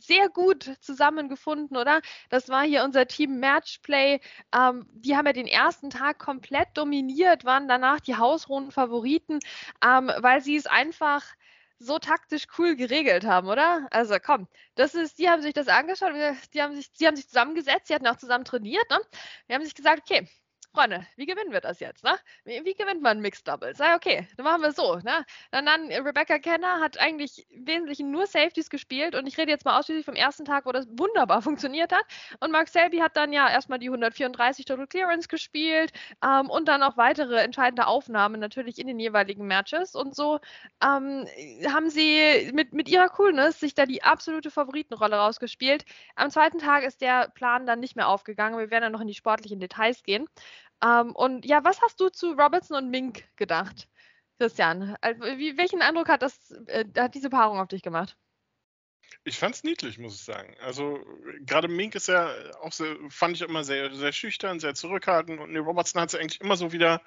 sehr 0.00 0.28
gut 0.28 0.72
zusammengefunden, 0.80 1.76
oder? 1.76 2.00
Das 2.30 2.48
war 2.48 2.64
hier 2.64 2.84
unser 2.84 3.06
Team 3.06 3.38
Matchplay. 3.38 4.20
Ähm, 4.54 4.86
die 4.92 5.16
haben 5.16 5.26
ja 5.26 5.32
den 5.32 5.46
ersten 5.46 5.90
Tag 5.90 6.18
komplett 6.18 6.68
dominiert, 6.74 7.44
waren 7.44 7.68
danach 7.68 8.00
die 8.00 8.16
hausrunden 8.16 8.72
Favoriten, 8.72 9.38
ähm, 9.84 10.10
weil 10.18 10.40
sie 10.40 10.56
es 10.56 10.66
einfach 10.66 11.24
so 11.80 11.98
taktisch 11.98 12.46
cool 12.58 12.76
geregelt 12.76 13.24
haben, 13.24 13.48
oder? 13.48 13.88
Also 13.90 14.16
komm, 14.24 14.48
das 14.74 14.94
ist, 14.94 15.18
die 15.18 15.28
haben 15.28 15.42
sich 15.42 15.54
das 15.54 15.68
angeschaut, 15.68 16.12
die 16.54 16.62
haben 16.62 16.74
sich, 16.74 16.92
die 16.92 17.06
haben 17.06 17.16
sich 17.16 17.26
zusammengesetzt, 17.28 17.88
die 17.90 17.94
hatten 17.94 18.06
auch 18.06 18.16
zusammen 18.16 18.44
trainiert, 18.44 18.88
ne? 18.90 18.98
Die 19.48 19.54
haben 19.54 19.64
sich 19.64 19.74
gesagt, 19.74 20.02
okay, 20.10 20.28
Freunde, 20.72 21.04
wie 21.16 21.26
gewinnen 21.26 21.50
wir 21.50 21.60
das 21.60 21.80
jetzt? 21.80 22.04
Ne? 22.04 22.16
Wie, 22.44 22.64
wie 22.64 22.74
gewinnt 22.74 23.02
man 23.02 23.20
Mixed 23.20 23.46
Doubles? 23.48 23.78
Sei 23.78 23.92
okay, 23.94 24.28
dann 24.36 24.44
machen 24.44 24.62
wir 24.62 24.70
so. 24.70 24.96
Ne? 24.98 25.26
Dann, 25.50 25.66
dann 25.66 25.90
Rebecca 25.90 26.38
Kenner 26.38 26.78
hat 26.78 26.96
eigentlich 26.98 27.44
im 27.50 27.66
Wesentlichen 27.66 28.12
nur 28.12 28.28
Safeties 28.28 28.70
gespielt 28.70 29.16
und 29.16 29.26
ich 29.26 29.36
rede 29.36 29.50
jetzt 29.50 29.64
mal 29.64 29.78
ausschließlich 29.78 30.06
vom 30.06 30.14
ersten 30.14 30.44
Tag, 30.44 30.66
wo 30.66 30.72
das 30.72 30.86
wunderbar 30.90 31.42
funktioniert 31.42 31.92
hat. 31.92 32.04
Und 32.38 32.52
Mark 32.52 32.68
Selby 32.68 32.98
hat 32.98 33.16
dann 33.16 33.32
ja 33.32 33.50
erstmal 33.50 33.80
die 33.80 33.88
134 33.88 34.64
Total 34.64 34.86
Clearance 34.86 35.26
gespielt 35.26 35.92
ähm, 36.24 36.48
und 36.48 36.68
dann 36.68 36.84
auch 36.84 36.96
weitere 36.96 37.40
entscheidende 37.40 37.88
Aufnahmen 37.88 38.38
natürlich 38.38 38.78
in 38.78 38.86
den 38.86 39.00
jeweiligen 39.00 39.48
Matches. 39.48 39.96
Und 39.96 40.14
so 40.14 40.38
ähm, 40.84 41.26
haben 41.68 41.90
sie 41.90 42.52
mit, 42.54 42.72
mit 42.74 42.88
ihrer 42.88 43.08
Coolness 43.08 43.58
sich 43.58 43.74
da 43.74 43.86
die 43.86 44.04
absolute 44.04 44.52
Favoritenrolle 44.52 45.16
rausgespielt. 45.16 45.84
Am 46.14 46.30
zweiten 46.30 46.58
Tag 46.58 46.84
ist 46.84 47.00
der 47.00 47.28
Plan 47.30 47.66
dann 47.66 47.80
nicht 47.80 47.96
mehr 47.96 48.06
aufgegangen. 48.06 48.56
Wir 48.56 48.70
werden 48.70 48.84
dann 48.84 48.92
noch 48.92 49.00
in 49.00 49.08
die 49.08 49.14
sportlichen 49.14 49.58
Details 49.58 50.04
gehen. 50.04 50.28
Ähm, 50.82 51.12
und 51.14 51.44
ja, 51.44 51.62
was 51.64 51.80
hast 51.82 52.00
du 52.00 52.08
zu 52.08 52.32
Robertson 52.32 52.76
und 52.76 52.90
Mink 52.90 53.24
gedacht, 53.36 53.88
Christian? 54.38 54.96
Also, 55.00 55.22
wie, 55.22 55.56
welchen 55.56 55.82
Eindruck 55.82 56.08
hat 56.08 56.22
das, 56.22 56.50
äh, 56.66 56.84
hat 56.96 57.14
diese 57.14 57.30
Paarung 57.30 57.58
auf 57.58 57.68
dich 57.68 57.82
gemacht? 57.82 58.16
Ich 59.24 59.38
fand 59.38 59.54
es 59.54 59.64
niedlich, 59.64 59.98
muss 59.98 60.14
ich 60.14 60.24
sagen. 60.24 60.56
Also 60.60 61.04
gerade 61.40 61.68
Mink 61.68 61.94
ist 61.94 62.08
ja 62.08 62.32
auch 62.62 62.72
sehr, 62.72 62.96
fand 63.10 63.36
ich 63.36 63.42
immer 63.42 63.64
sehr, 63.64 63.94
sehr 63.94 64.12
schüchtern, 64.12 64.60
sehr 64.60 64.74
zurückhaltend 64.74 65.40
und 65.40 65.56
Robertson 65.56 66.00
hat 66.00 66.10
sie 66.10 66.18
eigentlich 66.18 66.40
immer 66.40 66.56
so 66.56 66.72
wieder, 66.72 67.02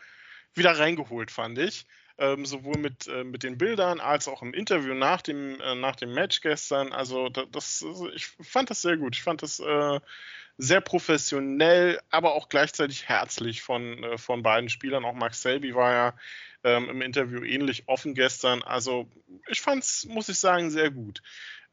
wieder 0.53 0.77
reingeholt, 0.77 1.31
fand 1.31 1.57
ich. 1.57 1.85
Ähm, 2.19 2.45
sowohl 2.45 2.77
mit, 2.77 3.07
äh, 3.07 3.23
mit 3.23 3.41
den 3.41 3.57
Bildern 3.57 3.99
als 3.99 4.27
auch 4.27 4.43
im 4.43 4.53
Interview 4.53 4.93
nach 4.93 5.23
dem, 5.23 5.59
äh, 5.59 5.73
nach 5.73 5.95
dem 5.95 6.13
Match 6.13 6.41
gestern. 6.41 6.93
Also 6.93 7.29
das, 7.29 7.49
das, 7.49 7.83
ich 8.13 8.27
fand 8.27 8.69
das 8.69 8.83
sehr 8.83 8.97
gut. 8.97 9.15
Ich 9.15 9.23
fand 9.23 9.41
das 9.41 9.59
äh, 9.59 9.99
sehr 10.57 10.81
professionell, 10.81 11.99
aber 12.09 12.33
auch 12.33 12.49
gleichzeitig 12.49 13.07
herzlich 13.07 13.61
von, 13.61 14.03
äh, 14.03 14.17
von 14.17 14.43
beiden 14.43 14.69
Spielern. 14.69 15.05
Auch 15.05 15.13
Max 15.13 15.41
Selby 15.41 15.75
war 15.75 15.91
ja 15.91 16.13
ähm, 16.63 16.89
im 16.89 17.01
Interview 17.01 17.43
ähnlich 17.43 17.87
offen 17.87 18.13
gestern. 18.13 18.61
Also 18.63 19.09
ich 19.47 19.61
fand 19.61 19.83
es, 19.83 20.05
muss 20.05 20.29
ich 20.29 20.39
sagen, 20.39 20.69
sehr 20.69 20.91
gut. 20.91 21.21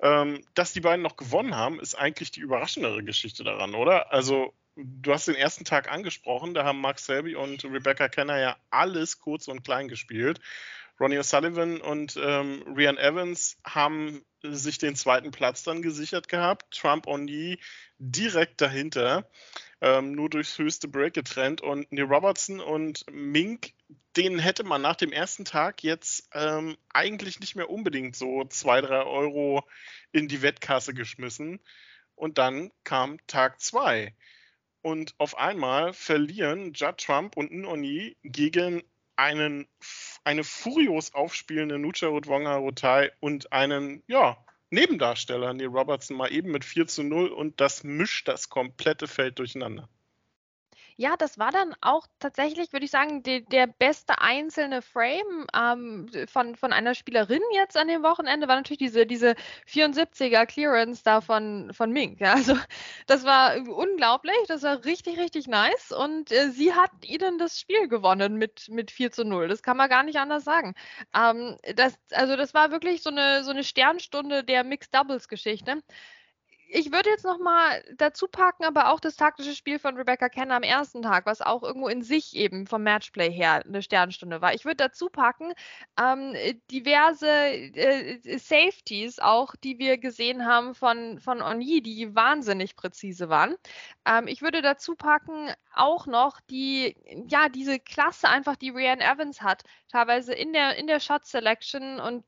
Ähm, 0.00 0.44
dass 0.54 0.72
die 0.72 0.80
beiden 0.80 1.02
noch 1.02 1.16
gewonnen 1.16 1.54
haben, 1.54 1.78
ist 1.78 1.94
eigentlich 1.94 2.30
die 2.30 2.40
überraschendere 2.40 3.04
Geschichte 3.04 3.44
daran, 3.44 3.74
oder? 3.74 4.12
Also 4.12 4.54
du 4.76 5.12
hast 5.12 5.28
den 5.28 5.34
ersten 5.34 5.64
Tag 5.64 5.92
angesprochen, 5.92 6.54
da 6.54 6.64
haben 6.64 6.80
Max 6.80 7.04
Selby 7.04 7.34
und 7.36 7.64
Rebecca 7.64 8.08
Kenner 8.08 8.38
ja 8.38 8.56
alles 8.70 9.20
kurz 9.20 9.46
und 9.48 9.62
klein 9.62 9.88
gespielt. 9.88 10.40
Ronnie 10.98 11.18
O'Sullivan 11.18 11.80
und 11.80 12.18
ähm, 12.22 12.62
Rian 12.76 12.98
Evans 12.98 13.58
haben 13.64 14.22
sich 14.42 14.78
den 14.78 14.96
zweiten 14.96 15.30
Platz 15.30 15.62
dann 15.62 15.82
gesichert 15.82 16.28
gehabt. 16.28 16.74
Trump 16.74 17.06
O'Neill 17.06 17.58
direkt 17.98 18.60
dahinter, 18.60 19.28
ähm, 19.80 20.12
nur 20.12 20.30
durchs 20.30 20.58
höchste 20.58 20.88
Break 20.88 21.14
getrennt. 21.14 21.60
Und 21.60 21.90
Neil 21.92 22.04
Robertson 22.04 22.60
und 22.60 23.04
Mink, 23.10 23.72
denen 24.16 24.38
hätte 24.38 24.64
man 24.64 24.82
nach 24.82 24.96
dem 24.96 25.12
ersten 25.12 25.44
Tag 25.44 25.82
jetzt 25.82 26.28
ähm, 26.32 26.76
eigentlich 26.92 27.40
nicht 27.40 27.56
mehr 27.56 27.70
unbedingt 27.70 28.16
so 28.16 28.44
zwei, 28.44 28.80
drei 28.80 29.02
Euro 29.02 29.64
in 30.12 30.28
die 30.28 30.42
Wettkasse 30.42 30.94
geschmissen. 30.94 31.60
Und 32.14 32.38
dann 32.38 32.70
kam 32.84 33.18
Tag 33.26 33.60
zwei. 33.60 34.14
Und 34.82 35.14
auf 35.18 35.36
einmal 35.36 35.92
verlieren 35.92 36.72
Judd 36.72 36.98
Trump 36.98 37.36
und 37.36 37.52
Noni 37.52 38.16
gegen 38.22 38.82
einen 39.16 39.68
eine 40.30 40.44
furios 40.44 41.12
aufspielende 41.12 41.80
Nucha 41.80 42.06
Wonga 42.06 42.54
Rotai 42.54 43.10
und 43.18 43.52
einen, 43.52 44.04
ja, 44.06 44.36
Nebendarsteller, 44.70 45.52
Neil 45.52 45.66
Robertson, 45.66 46.16
mal 46.16 46.32
eben 46.32 46.52
mit 46.52 46.64
4 46.64 46.86
zu 46.86 47.02
0 47.02 47.30
und 47.30 47.60
das 47.60 47.82
mischt 47.82 48.28
das 48.28 48.48
komplette 48.48 49.08
Feld 49.08 49.40
durcheinander. 49.40 49.88
Ja, 51.00 51.16
das 51.16 51.38
war 51.38 51.50
dann 51.50 51.74
auch 51.80 52.06
tatsächlich, 52.18 52.74
würde 52.74 52.84
ich 52.84 52.90
sagen, 52.90 53.22
die, 53.22 53.42
der 53.42 53.66
beste 53.66 54.20
einzelne 54.20 54.82
Frame 54.82 55.46
ähm, 55.56 56.10
von, 56.28 56.56
von 56.56 56.74
einer 56.74 56.94
Spielerin 56.94 57.40
jetzt 57.54 57.78
an 57.78 57.88
dem 57.88 58.02
Wochenende 58.02 58.48
war 58.48 58.56
natürlich 58.56 58.80
diese, 58.80 59.06
diese 59.06 59.34
74er 59.66 60.44
Clearance 60.44 61.02
da 61.02 61.22
von, 61.22 61.72
von 61.72 61.90
Mink. 61.90 62.20
Ja, 62.20 62.34
also 62.34 62.54
das 63.06 63.24
war 63.24 63.56
unglaublich, 63.66 64.36
das 64.46 64.62
war 64.62 64.84
richtig, 64.84 65.18
richtig 65.18 65.46
nice 65.46 65.90
und 65.90 66.32
äh, 66.32 66.50
sie 66.50 66.74
hat 66.74 66.90
ihnen 67.02 67.38
das 67.38 67.58
Spiel 67.58 67.88
gewonnen 67.88 68.36
mit, 68.36 68.68
mit 68.68 68.90
4 68.90 69.10
zu 69.10 69.24
0. 69.24 69.48
Das 69.48 69.62
kann 69.62 69.78
man 69.78 69.88
gar 69.88 70.02
nicht 70.02 70.18
anders 70.18 70.44
sagen. 70.44 70.74
Ähm, 71.16 71.56
das, 71.76 71.94
also 72.12 72.36
das 72.36 72.52
war 72.52 72.72
wirklich 72.72 73.02
so 73.02 73.08
eine, 73.08 73.42
so 73.42 73.52
eine 73.52 73.64
Sternstunde 73.64 74.44
der 74.44 74.64
Mixed 74.64 74.94
Doubles 74.94 75.28
Geschichte 75.28 75.80
ich 76.72 76.92
würde 76.92 77.10
jetzt 77.10 77.24
noch 77.24 77.38
mal 77.38 77.82
dazu 77.96 78.28
packen, 78.28 78.64
aber 78.64 78.90
auch 78.92 79.00
das 79.00 79.16
taktische 79.16 79.54
Spiel 79.54 79.78
von 79.78 79.96
Rebecca 79.96 80.28
Kenner 80.28 80.56
am 80.56 80.62
ersten 80.62 81.02
Tag, 81.02 81.26
was 81.26 81.40
auch 81.40 81.62
irgendwo 81.62 81.88
in 81.88 82.02
sich 82.02 82.36
eben 82.36 82.66
vom 82.66 82.82
Matchplay 82.82 83.30
her 83.30 83.62
eine 83.66 83.82
Sternstunde 83.82 84.40
war. 84.40 84.54
Ich 84.54 84.64
würde 84.64 84.76
dazu 84.76 85.08
packen 85.08 85.52
ähm, 85.98 86.34
diverse 86.70 87.28
äh, 87.28 88.38
Safeties 88.38 89.18
auch, 89.18 89.56
die 89.56 89.78
wir 89.78 89.98
gesehen 89.98 90.46
haben 90.46 90.74
von, 90.74 91.18
von 91.18 91.42
Oni, 91.42 91.82
die 91.82 92.14
wahnsinnig 92.14 92.76
präzise 92.76 93.28
waren. 93.28 93.56
Ähm, 94.06 94.28
ich 94.28 94.42
würde 94.42 94.62
dazu 94.62 94.94
packen 94.94 95.52
auch 95.74 96.06
noch 96.06 96.40
die, 96.50 96.96
ja, 97.28 97.48
diese 97.48 97.78
Klasse 97.78 98.28
einfach, 98.28 98.56
die 98.56 98.70
Rianne 98.70 99.04
Evans 99.04 99.42
hat, 99.42 99.62
teilweise 99.88 100.34
in 100.34 100.52
der, 100.52 100.76
in 100.76 100.86
der 100.86 101.00
Shot 101.00 101.26
Selection 101.26 102.00
und 102.00 102.24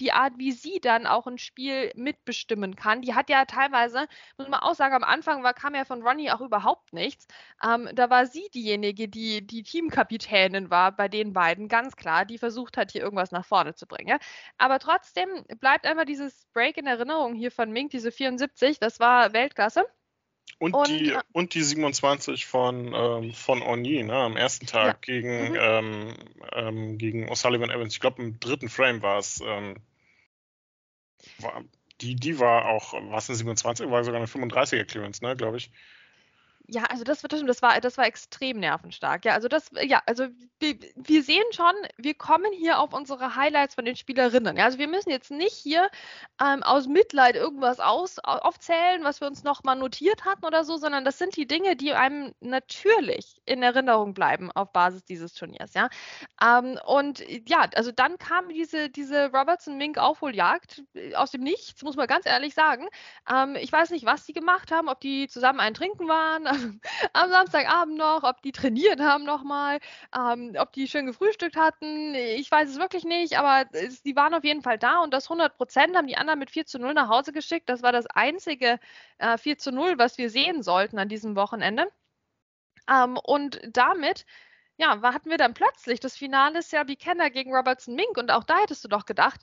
die 0.00 0.12
Art, 0.12 0.34
wie 0.38 0.52
sie 0.52 0.80
dann 0.80 1.06
auch 1.06 1.26
ein 1.26 1.38
Spiel 1.38 1.92
mitbestimmen 1.94 2.76
kann. 2.76 3.02
Die 3.02 3.14
hat 3.14 3.30
ja 3.30 3.44
teilweise, 3.44 4.06
muss 4.38 4.48
man 4.48 4.60
auch 4.60 4.74
sagen, 4.74 4.94
am 4.94 5.04
Anfang 5.04 5.42
war, 5.42 5.54
kam 5.54 5.74
ja 5.74 5.84
von 5.84 6.02
Ronnie 6.02 6.30
auch 6.30 6.40
überhaupt 6.40 6.92
nichts. 6.92 7.26
Ähm, 7.62 7.88
da 7.94 8.10
war 8.10 8.26
sie 8.26 8.48
diejenige, 8.54 9.08
die 9.08 9.46
die 9.46 9.62
Teamkapitänin 9.62 10.70
war 10.70 10.92
bei 10.92 11.08
den 11.08 11.32
beiden, 11.32 11.68
ganz 11.68 11.96
klar, 11.96 12.24
die 12.24 12.38
versucht 12.38 12.76
hat, 12.76 12.92
hier 12.92 13.02
irgendwas 13.02 13.30
nach 13.32 13.44
vorne 13.44 13.74
zu 13.74 13.86
bringen. 13.86 14.08
Ja? 14.08 14.18
Aber 14.58 14.78
trotzdem 14.78 15.44
bleibt 15.60 15.86
einfach 15.86 16.04
dieses 16.04 16.46
Break 16.52 16.76
in 16.76 16.86
Erinnerung 16.86 17.34
hier 17.34 17.50
von 17.50 17.70
Mink, 17.70 17.90
diese 17.90 18.12
74, 18.12 18.78
das 18.80 19.00
war 19.00 19.32
Weltklasse. 19.32 19.84
Und, 20.58 20.74
und, 20.74 20.88
die, 20.88 21.12
und 21.32 21.54
die 21.54 21.62
27 21.62 22.46
von, 22.46 22.94
ähm, 22.94 23.32
von 23.32 23.62
Orny, 23.62 24.02
ne, 24.02 24.14
am 24.14 24.36
ersten 24.36 24.66
Tag 24.66 25.06
ja. 25.08 25.14
gegen, 25.14 25.50
mhm. 25.50 25.58
ähm, 25.58 26.14
ähm, 26.52 26.98
gegen 26.98 27.28
O'Sullivan 27.28 27.70
Evans. 27.70 27.94
Ich 27.94 28.00
glaube, 28.00 28.22
im 28.22 28.38
dritten 28.40 28.68
Frame 28.68 29.02
war 29.02 29.18
es. 29.18 29.42
Ähm, 29.44 29.76
war, 31.38 31.64
die, 32.00 32.16
die 32.16 32.38
war 32.38 32.66
auch, 32.66 32.94
was 33.10 33.28
eine 33.28 33.36
27, 33.36 33.90
war 33.90 34.04
sogar 34.04 34.20
eine 34.20 34.28
35er 34.28 34.84
Clearance, 34.84 35.24
ne, 35.24 35.36
glaube 35.36 35.56
ich. 35.56 35.70
Ja, 36.66 36.84
also 36.84 37.04
das, 37.04 37.20
das, 37.20 37.60
war, 37.60 37.78
das 37.80 37.98
war 37.98 38.06
extrem 38.06 38.58
nervenstark. 38.58 39.26
Ja, 39.26 39.34
also 39.34 39.48
das, 39.48 39.70
ja, 39.82 40.02
also 40.06 40.28
wir, 40.60 40.78
wir, 40.96 41.22
sehen 41.22 41.44
schon, 41.52 41.74
wir 41.98 42.14
kommen 42.14 42.50
hier 42.54 42.78
auf 42.78 42.94
unsere 42.94 43.36
Highlights 43.36 43.74
von 43.74 43.84
den 43.84 43.96
Spielerinnen. 43.96 44.56
Ja, 44.56 44.64
also 44.64 44.78
wir 44.78 44.88
müssen 44.88 45.10
jetzt 45.10 45.30
nicht 45.30 45.52
hier 45.52 45.90
ähm, 46.42 46.62
aus 46.62 46.86
Mitleid 46.86 47.36
irgendwas 47.36 47.80
aus, 47.80 48.18
aufzählen, 48.18 49.04
was 49.04 49.20
wir 49.20 49.28
uns 49.28 49.44
nochmal 49.44 49.76
notiert 49.76 50.24
hatten 50.24 50.46
oder 50.46 50.64
so, 50.64 50.78
sondern 50.78 51.04
das 51.04 51.18
sind 51.18 51.36
die 51.36 51.46
Dinge, 51.46 51.76
die 51.76 51.92
einem 51.92 52.32
natürlich 52.40 53.42
in 53.44 53.62
Erinnerung 53.62 54.14
bleiben 54.14 54.50
auf 54.50 54.72
Basis 54.72 55.04
dieses 55.04 55.34
Turniers. 55.34 55.74
Ja, 55.74 55.90
ähm, 56.42 56.78
und 56.86 57.22
ja, 57.46 57.68
also 57.74 57.92
dann 57.92 58.16
kam 58.16 58.48
diese, 58.48 58.88
diese 58.88 59.30
Robertson-Mink-Aufholjagd 59.32 60.82
äh, 60.94 61.14
aus 61.14 61.30
dem 61.30 61.42
Nichts, 61.42 61.82
muss 61.82 61.96
man 61.96 62.06
ganz 62.06 62.24
ehrlich 62.24 62.54
sagen. 62.54 62.88
Ähm, 63.30 63.54
ich 63.56 63.70
weiß 63.70 63.90
nicht, 63.90 64.06
was 64.06 64.24
die 64.24 64.32
gemacht 64.32 64.72
haben, 64.72 64.88
ob 64.88 65.00
die 65.00 65.28
zusammen 65.28 65.60
ein 65.60 65.74
Trinken 65.74 66.08
waren 66.08 66.53
am 67.12 67.30
Samstagabend 67.30 67.96
noch, 67.96 68.22
ob 68.22 68.42
die 68.42 68.52
trainiert 68.52 69.00
haben 69.00 69.24
nochmal, 69.24 69.80
ähm, 70.16 70.54
ob 70.58 70.72
die 70.72 70.88
schön 70.88 71.06
gefrühstückt 71.06 71.56
hatten. 71.56 72.14
Ich 72.14 72.50
weiß 72.50 72.70
es 72.70 72.78
wirklich 72.78 73.04
nicht, 73.04 73.38
aber 73.38 73.66
es, 73.72 74.02
die 74.02 74.16
waren 74.16 74.34
auf 74.34 74.44
jeden 74.44 74.62
Fall 74.62 74.78
da 74.78 75.00
und 75.00 75.12
das 75.12 75.26
100 75.26 75.56
Prozent 75.56 75.96
haben 75.96 76.06
die 76.06 76.16
anderen 76.16 76.38
mit 76.38 76.50
4 76.50 76.66
zu 76.66 76.78
0 76.78 76.94
nach 76.94 77.08
Hause 77.08 77.32
geschickt. 77.32 77.68
Das 77.68 77.82
war 77.82 77.92
das 77.92 78.06
einzige 78.06 78.78
äh, 79.18 79.38
4 79.38 79.58
zu 79.58 79.72
0, 79.72 79.98
was 79.98 80.18
wir 80.18 80.30
sehen 80.30 80.62
sollten 80.62 80.98
an 80.98 81.08
diesem 81.08 81.36
Wochenende. 81.36 81.86
Ähm, 82.88 83.16
und 83.16 83.60
damit 83.72 84.26
ja, 84.76 85.00
hatten 85.02 85.30
wir 85.30 85.38
dann 85.38 85.54
plötzlich 85.54 86.00
das 86.00 86.16
Finale 86.16 86.62
Selby 86.62 86.96
Kenner 86.96 87.30
gegen 87.30 87.54
Robertson 87.54 87.94
Mink 87.94 88.16
und 88.16 88.30
auch 88.32 88.44
da 88.44 88.58
hättest 88.58 88.84
du 88.84 88.88
doch 88.88 89.06
gedacht, 89.06 89.40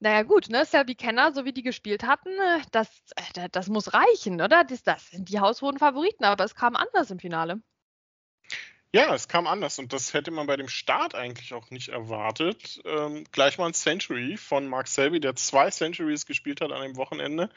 naja 0.00 0.22
gut, 0.22 0.48
ne, 0.48 0.64
Selby 0.64 0.94
Kenner, 0.94 1.32
so 1.32 1.44
wie 1.44 1.52
die 1.52 1.62
gespielt 1.62 2.04
hatten, 2.04 2.30
äh, 2.30 2.60
das, 2.72 2.88
äh, 3.16 3.48
das 3.50 3.68
muss 3.68 3.92
reichen, 3.94 4.40
oder? 4.40 4.64
Das, 4.64 4.82
das 4.82 5.10
sind 5.10 5.28
die 5.28 5.40
haushohen 5.40 5.78
Favoriten, 5.78 6.24
aber 6.24 6.44
es 6.44 6.54
kam 6.54 6.76
anders 6.76 7.10
im 7.10 7.18
Finale. 7.18 7.60
Ja, 8.90 9.14
es 9.14 9.28
kam 9.28 9.46
anders 9.46 9.78
und 9.78 9.92
das 9.92 10.14
hätte 10.14 10.30
man 10.30 10.46
bei 10.46 10.56
dem 10.56 10.68
Start 10.68 11.14
eigentlich 11.14 11.52
auch 11.52 11.70
nicht 11.70 11.90
erwartet. 11.90 12.80
Ähm, 12.86 13.24
gleich 13.32 13.58
mal 13.58 13.66
ein 13.66 13.74
Century 13.74 14.38
von 14.38 14.66
Mark 14.66 14.88
Selby, 14.88 15.20
der 15.20 15.36
zwei 15.36 15.70
Centuries 15.70 16.24
gespielt 16.24 16.62
hat 16.62 16.72
an 16.72 16.80
dem 16.80 16.96
Wochenende. 16.96 17.50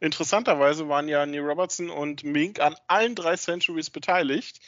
Interessanterweise 0.00 0.88
waren 0.88 1.06
ja 1.06 1.26
Neil 1.26 1.42
Robertson 1.42 1.90
und 1.90 2.24
Mink 2.24 2.60
an 2.60 2.74
allen 2.86 3.14
drei 3.14 3.36
Centuries 3.36 3.90
beteiligt 3.90 4.60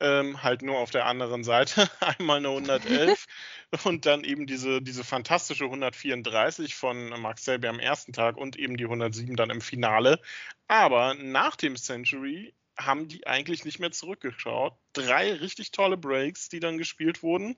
ähm, 0.00 0.42
halt 0.42 0.62
nur 0.62 0.78
auf 0.78 0.90
der 0.90 1.06
anderen 1.06 1.44
Seite. 1.44 1.88
Einmal 2.00 2.38
eine 2.38 2.48
111 2.48 3.26
und 3.84 4.06
dann 4.06 4.24
eben 4.24 4.46
diese, 4.46 4.80
diese 4.82 5.04
fantastische 5.04 5.64
134 5.64 6.74
von 6.74 7.08
Max 7.20 7.44
Selby 7.44 7.68
am 7.68 7.80
ersten 7.80 8.12
Tag 8.12 8.36
und 8.36 8.56
eben 8.56 8.76
die 8.76 8.84
107 8.84 9.36
dann 9.36 9.50
im 9.50 9.60
Finale. 9.60 10.20
Aber 10.66 11.14
nach 11.14 11.56
dem 11.56 11.76
Century 11.76 12.54
haben 12.78 13.08
die 13.08 13.26
eigentlich 13.26 13.64
nicht 13.64 13.80
mehr 13.80 13.90
zurückgeschaut. 13.90 14.74
Drei 14.92 15.32
richtig 15.34 15.72
tolle 15.72 15.96
Breaks, 15.96 16.48
die 16.48 16.60
dann 16.60 16.78
gespielt 16.78 17.22
wurden. 17.22 17.56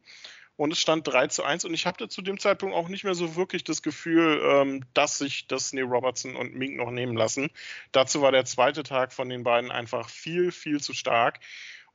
Und 0.60 0.74
es 0.74 0.80
stand 0.80 1.08
3 1.08 1.28
zu 1.28 1.42
1 1.42 1.64
und 1.64 1.72
ich 1.72 1.86
hatte 1.86 2.08
zu 2.08 2.20
dem 2.20 2.38
Zeitpunkt 2.38 2.74
auch 2.74 2.88
nicht 2.88 3.02
mehr 3.02 3.14
so 3.14 3.34
wirklich 3.34 3.64
das 3.64 3.80
Gefühl, 3.80 4.42
ähm, 4.44 4.84
dass 4.92 5.16
sich 5.16 5.46
das 5.46 5.72
Neil 5.72 5.84
Robertson 5.84 6.36
und 6.36 6.54
Mink 6.54 6.76
noch 6.76 6.90
nehmen 6.90 7.16
lassen. 7.16 7.48
Dazu 7.92 8.20
war 8.20 8.30
der 8.30 8.44
zweite 8.44 8.82
Tag 8.82 9.14
von 9.14 9.30
den 9.30 9.42
beiden 9.42 9.70
einfach 9.70 10.10
viel, 10.10 10.52
viel 10.52 10.78
zu 10.78 10.92
stark. 10.92 11.40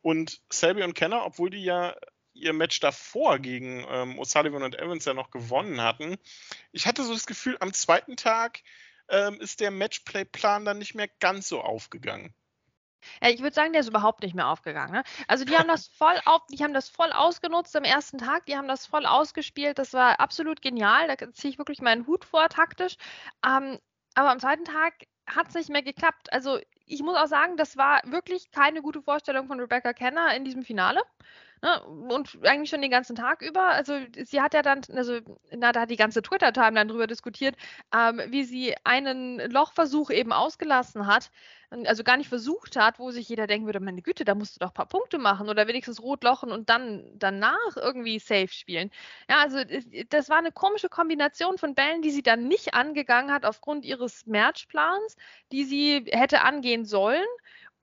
Und 0.05 0.39
Selby 0.53 0.83
und 0.83 0.93
Kenner, 0.93 1.25
obwohl 1.25 1.49
die 1.49 1.63
ja 1.63 1.95
ihr 2.33 2.53
Match 2.53 2.79
davor 2.79 3.39
gegen 3.39 3.83
ähm, 3.89 4.19
O'Sullivan 4.19 4.63
und 4.63 4.77
Evans 4.77 5.03
ja 5.05 5.15
noch 5.15 5.31
gewonnen 5.31 5.81
hatten, 5.81 6.17
ich 6.71 6.85
hatte 6.85 7.03
so 7.03 7.11
das 7.11 7.25
Gefühl, 7.25 7.57
am 7.59 7.73
zweiten 7.73 8.15
Tag 8.15 8.61
ähm, 9.09 9.41
ist 9.41 9.61
der 9.61 9.71
Matchplay-Plan 9.71 10.63
dann 10.63 10.77
nicht 10.77 10.93
mehr 10.93 11.07
ganz 11.19 11.47
so 11.47 11.59
aufgegangen. 11.59 12.35
Ja, 13.19 13.29
ich 13.29 13.41
würde 13.41 13.55
sagen, 13.55 13.73
der 13.73 13.81
ist 13.81 13.89
überhaupt 13.89 14.21
nicht 14.21 14.35
mehr 14.35 14.47
aufgegangen. 14.47 14.93
Ne? 14.93 15.03
Also 15.27 15.43
die 15.43 15.57
haben 15.57 15.67
das 15.67 15.87
voll 15.97 16.19
auf, 16.25 16.43
die 16.51 16.63
haben 16.63 16.75
das 16.75 16.87
voll 16.87 17.11
ausgenutzt 17.11 17.75
am 17.75 17.83
ersten 17.83 18.19
Tag, 18.19 18.45
die 18.45 18.55
haben 18.55 18.67
das 18.67 18.85
voll 18.85 19.07
ausgespielt. 19.07 19.79
Das 19.79 19.91
war 19.93 20.19
absolut 20.19 20.61
genial. 20.61 21.07
Da 21.07 21.33
ziehe 21.33 21.49
ich 21.49 21.57
wirklich 21.57 21.81
meinen 21.81 22.05
Hut 22.05 22.25
vor 22.25 22.47
taktisch. 22.49 22.97
Ähm, 23.43 23.79
aber 24.13 24.29
am 24.29 24.39
zweiten 24.39 24.65
Tag 24.65 25.07
hat 25.25 25.47
es 25.47 25.55
nicht 25.55 25.69
mehr 25.71 25.81
geklappt. 25.81 26.31
Also 26.31 26.59
ich 26.85 27.01
muss 27.01 27.17
auch 27.17 27.27
sagen, 27.27 27.57
das 27.57 27.77
war 27.77 28.01
wirklich 28.05 28.51
keine 28.51 28.81
gute 28.81 29.01
Vorstellung 29.01 29.47
von 29.47 29.59
Rebecca 29.59 29.93
Kenner 29.93 30.35
in 30.35 30.45
diesem 30.45 30.63
Finale. 30.63 31.01
Ne? 31.61 31.83
Und 31.83 32.37
eigentlich 32.43 32.69
schon 32.69 32.81
den 32.81 32.91
ganzen 32.91 33.15
Tag 33.15 33.41
über. 33.41 33.69
Also 33.69 33.99
sie 34.23 34.41
hat 34.41 34.53
ja 34.53 34.61
dann, 34.61 34.81
also 34.95 35.19
na, 35.51 35.71
da 35.71 35.81
hat 35.81 35.89
die 35.89 35.95
ganze 35.95 36.21
Twitter-Timeline 36.21 36.87
drüber 36.87 37.07
diskutiert, 37.07 37.55
ähm, 37.93 38.21
wie 38.29 38.43
sie 38.43 38.75
einen 38.83 39.39
Lochversuch 39.51 40.09
eben 40.11 40.31
ausgelassen 40.31 41.07
hat, 41.07 41.31
also 41.85 42.03
gar 42.03 42.17
nicht 42.17 42.29
versucht 42.29 42.75
hat, 42.75 42.99
wo 42.99 43.11
sich 43.11 43.27
jeder 43.27 43.47
denken 43.47 43.65
würde, 43.65 43.79
meine 43.79 44.01
Güte, 44.01 44.23
da 44.23 44.35
musst 44.35 44.55
du 44.55 44.59
doch 44.59 44.69
ein 44.69 44.73
paar 44.73 44.87
Punkte 44.87 45.17
machen 45.17 45.49
oder 45.49 45.67
wenigstens 45.67 46.01
rot 46.01 46.23
lochen 46.23 46.51
und 46.51 46.69
dann 46.69 47.03
danach 47.15 47.75
irgendwie 47.75 48.19
safe 48.19 48.49
spielen. 48.49 48.91
Ja, 49.29 49.39
also 49.39 49.59
das 50.09 50.29
war 50.29 50.37
eine 50.37 50.51
komische 50.51 50.89
Kombination 50.89 51.57
von 51.57 51.75
Bällen, 51.75 52.01
die 52.01 52.11
sie 52.11 52.23
dann 52.23 52.47
nicht 52.47 52.73
angegangen 52.73 53.31
hat 53.31 53.45
aufgrund 53.45 53.85
ihres 53.85 54.25
Matchplans, 54.25 55.15
die 55.51 55.63
sie 55.65 56.05
hätte 56.11 56.41
angehen 56.41 56.85
sollen 56.85 57.25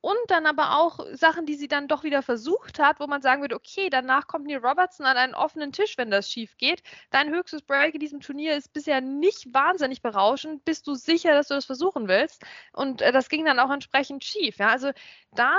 und 0.02 0.18
dann 0.26 0.47
aber 0.47 0.78
auch 0.78 0.99
Sachen, 1.12 1.47
die 1.47 1.54
sie 1.54 1.68
dann 1.68 1.88
doch 1.88 2.02
wieder 2.02 2.23
versucht 2.23 2.80
hat, 2.80 3.00
wo 3.00 3.06
man 3.06 3.23
sagen 3.23 3.40
würde, 3.40 3.54
okay, 3.54 3.88
danach 3.88 4.26
kommt 4.26 4.47
Neil 4.47 4.59
Robertson 4.59 5.06
an 5.06 5.16
einen 5.16 5.35
offenen 5.35 5.73
Tisch, 5.73 5.97
wenn 5.97 6.11
das 6.11 6.28
schief 6.28 6.56
geht. 6.59 6.82
Dein 7.11 7.30
höchstes 7.30 7.62
Break 7.62 7.94
in 7.94 8.00
diesem 8.00 8.21
Turnier 8.21 8.56
ist 8.56 8.73
bisher 8.73 9.00
nicht 9.00 9.54
wahnsinnig 9.54 10.02
berauschend. 10.02 10.64
Bist 10.64 10.88
du 10.88 10.94
sicher, 10.94 11.32
dass 11.35 11.49
du 11.49 11.54
das 11.54 11.66
versuchen 11.66 12.09
willst? 12.09 12.42
Und 12.73 13.00
äh, 13.00 13.12
das 13.12 13.28
ging 13.28 13.44
dann 13.44 13.61
auch 13.61 13.71
entsprechend 13.71 14.25
schief. 14.25 14.59
Ja? 14.59 14.71
Also 14.71 14.90
da 15.30 15.54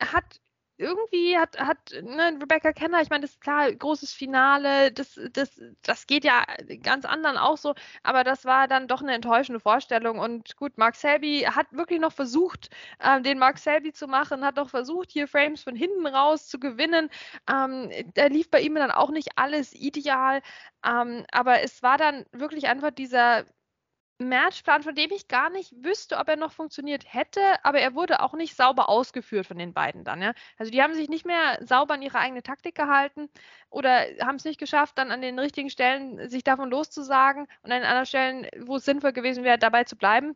hat 0.00 0.40
irgendwie 0.78 1.38
hat, 1.38 1.58
hat 1.58 1.78
ne, 2.02 2.38
Rebecca 2.40 2.72
Kenner, 2.72 3.00
ich 3.00 3.10
meine, 3.10 3.22
das 3.22 3.32
ist 3.32 3.40
klar, 3.40 3.72
großes 3.72 4.12
Finale, 4.12 4.92
das, 4.92 5.18
das, 5.32 5.60
das 5.82 6.06
geht 6.06 6.24
ja 6.24 6.44
ganz 6.82 7.04
anderen 7.04 7.36
auch 7.38 7.56
so, 7.56 7.74
aber 8.02 8.24
das 8.24 8.44
war 8.44 8.68
dann 8.68 8.88
doch 8.88 9.02
eine 9.02 9.14
enttäuschende 9.14 9.60
Vorstellung. 9.60 10.18
Und 10.18 10.56
gut, 10.56 10.76
Mark 10.78 10.96
Selby 10.96 11.46
hat 11.50 11.66
wirklich 11.72 12.00
noch 12.00 12.12
versucht, 12.12 12.70
ähm, 13.00 13.22
den 13.22 13.38
Mark 13.38 13.58
Selby 13.58 13.92
zu 13.92 14.06
machen, 14.06 14.44
hat 14.44 14.56
noch 14.56 14.70
versucht, 14.70 15.10
hier 15.10 15.28
Frames 15.28 15.62
von 15.62 15.74
hinten 15.76 16.06
raus 16.06 16.48
zu 16.48 16.58
gewinnen. 16.58 17.10
Ähm, 17.50 17.90
da 18.14 18.26
lief 18.26 18.50
bei 18.50 18.60
ihm 18.60 18.74
dann 18.74 18.90
auch 18.90 19.10
nicht 19.10 19.30
alles 19.36 19.74
ideal, 19.74 20.42
ähm, 20.84 21.24
aber 21.32 21.62
es 21.62 21.82
war 21.82 21.98
dann 21.98 22.24
wirklich 22.32 22.68
einfach 22.68 22.90
dieser 22.90 23.44
Matchplan, 24.18 24.82
von 24.82 24.94
dem 24.94 25.10
ich 25.10 25.28
gar 25.28 25.50
nicht 25.50 25.72
wüsste, 25.84 26.16
ob 26.16 26.28
er 26.28 26.36
noch 26.36 26.52
funktioniert 26.52 27.04
hätte, 27.12 27.40
aber 27.64 27.80
er 27.80 27.94
wurde 27.94 28.20
auch 28.20 28.32
nicht 28.32 28.56
sauber 28.56 28.88
ausgeführt 28.88 29.46
von 29.46 29.58
den 29.58 29.74
beiden 29.74 30.04
dann. 30.04 30.22
Ja? 30.22 30.32
Also 30.56 30.72
die 30.72 30.82
haben 30.82 30.94
sich 30.94 31.08
nicht 31.08 31.26
mehr 31.26 31.58
sauber 31.62 31.94
an 31.94 32.02
ihre 32.02 32.18
eigene 32.18 32.42
Taktik 32.42 32.74
gehalten 32.74 33.28
oder 33.68 34.06
haben 34.22 34.36
es 34.36 34.44
nicht 34.44 34.58
geschafft, 34.58 34.96
dann 34.98 35.10
an 35.12 35.20
den 35.20 35.38
richtigen 35.38 35.70
Stellen 35.70 36.28
sich 36.30 36.44
davon 36.44 36.70
loszusagen 36.70 37.46
und 37.62 37.72
an 37.72 37.82
anderen 37.82 38.06
Stellen, 38.06 38.46
wo 38.66 38.76
es 38.76 38.84
sinnvoll 38.86 39.12
gewesen 39.12 39.44
wäre, 39.44 39.58
dabei 39.58 39.84
zu 39.84 39.96
bleiben. 39.96 40.34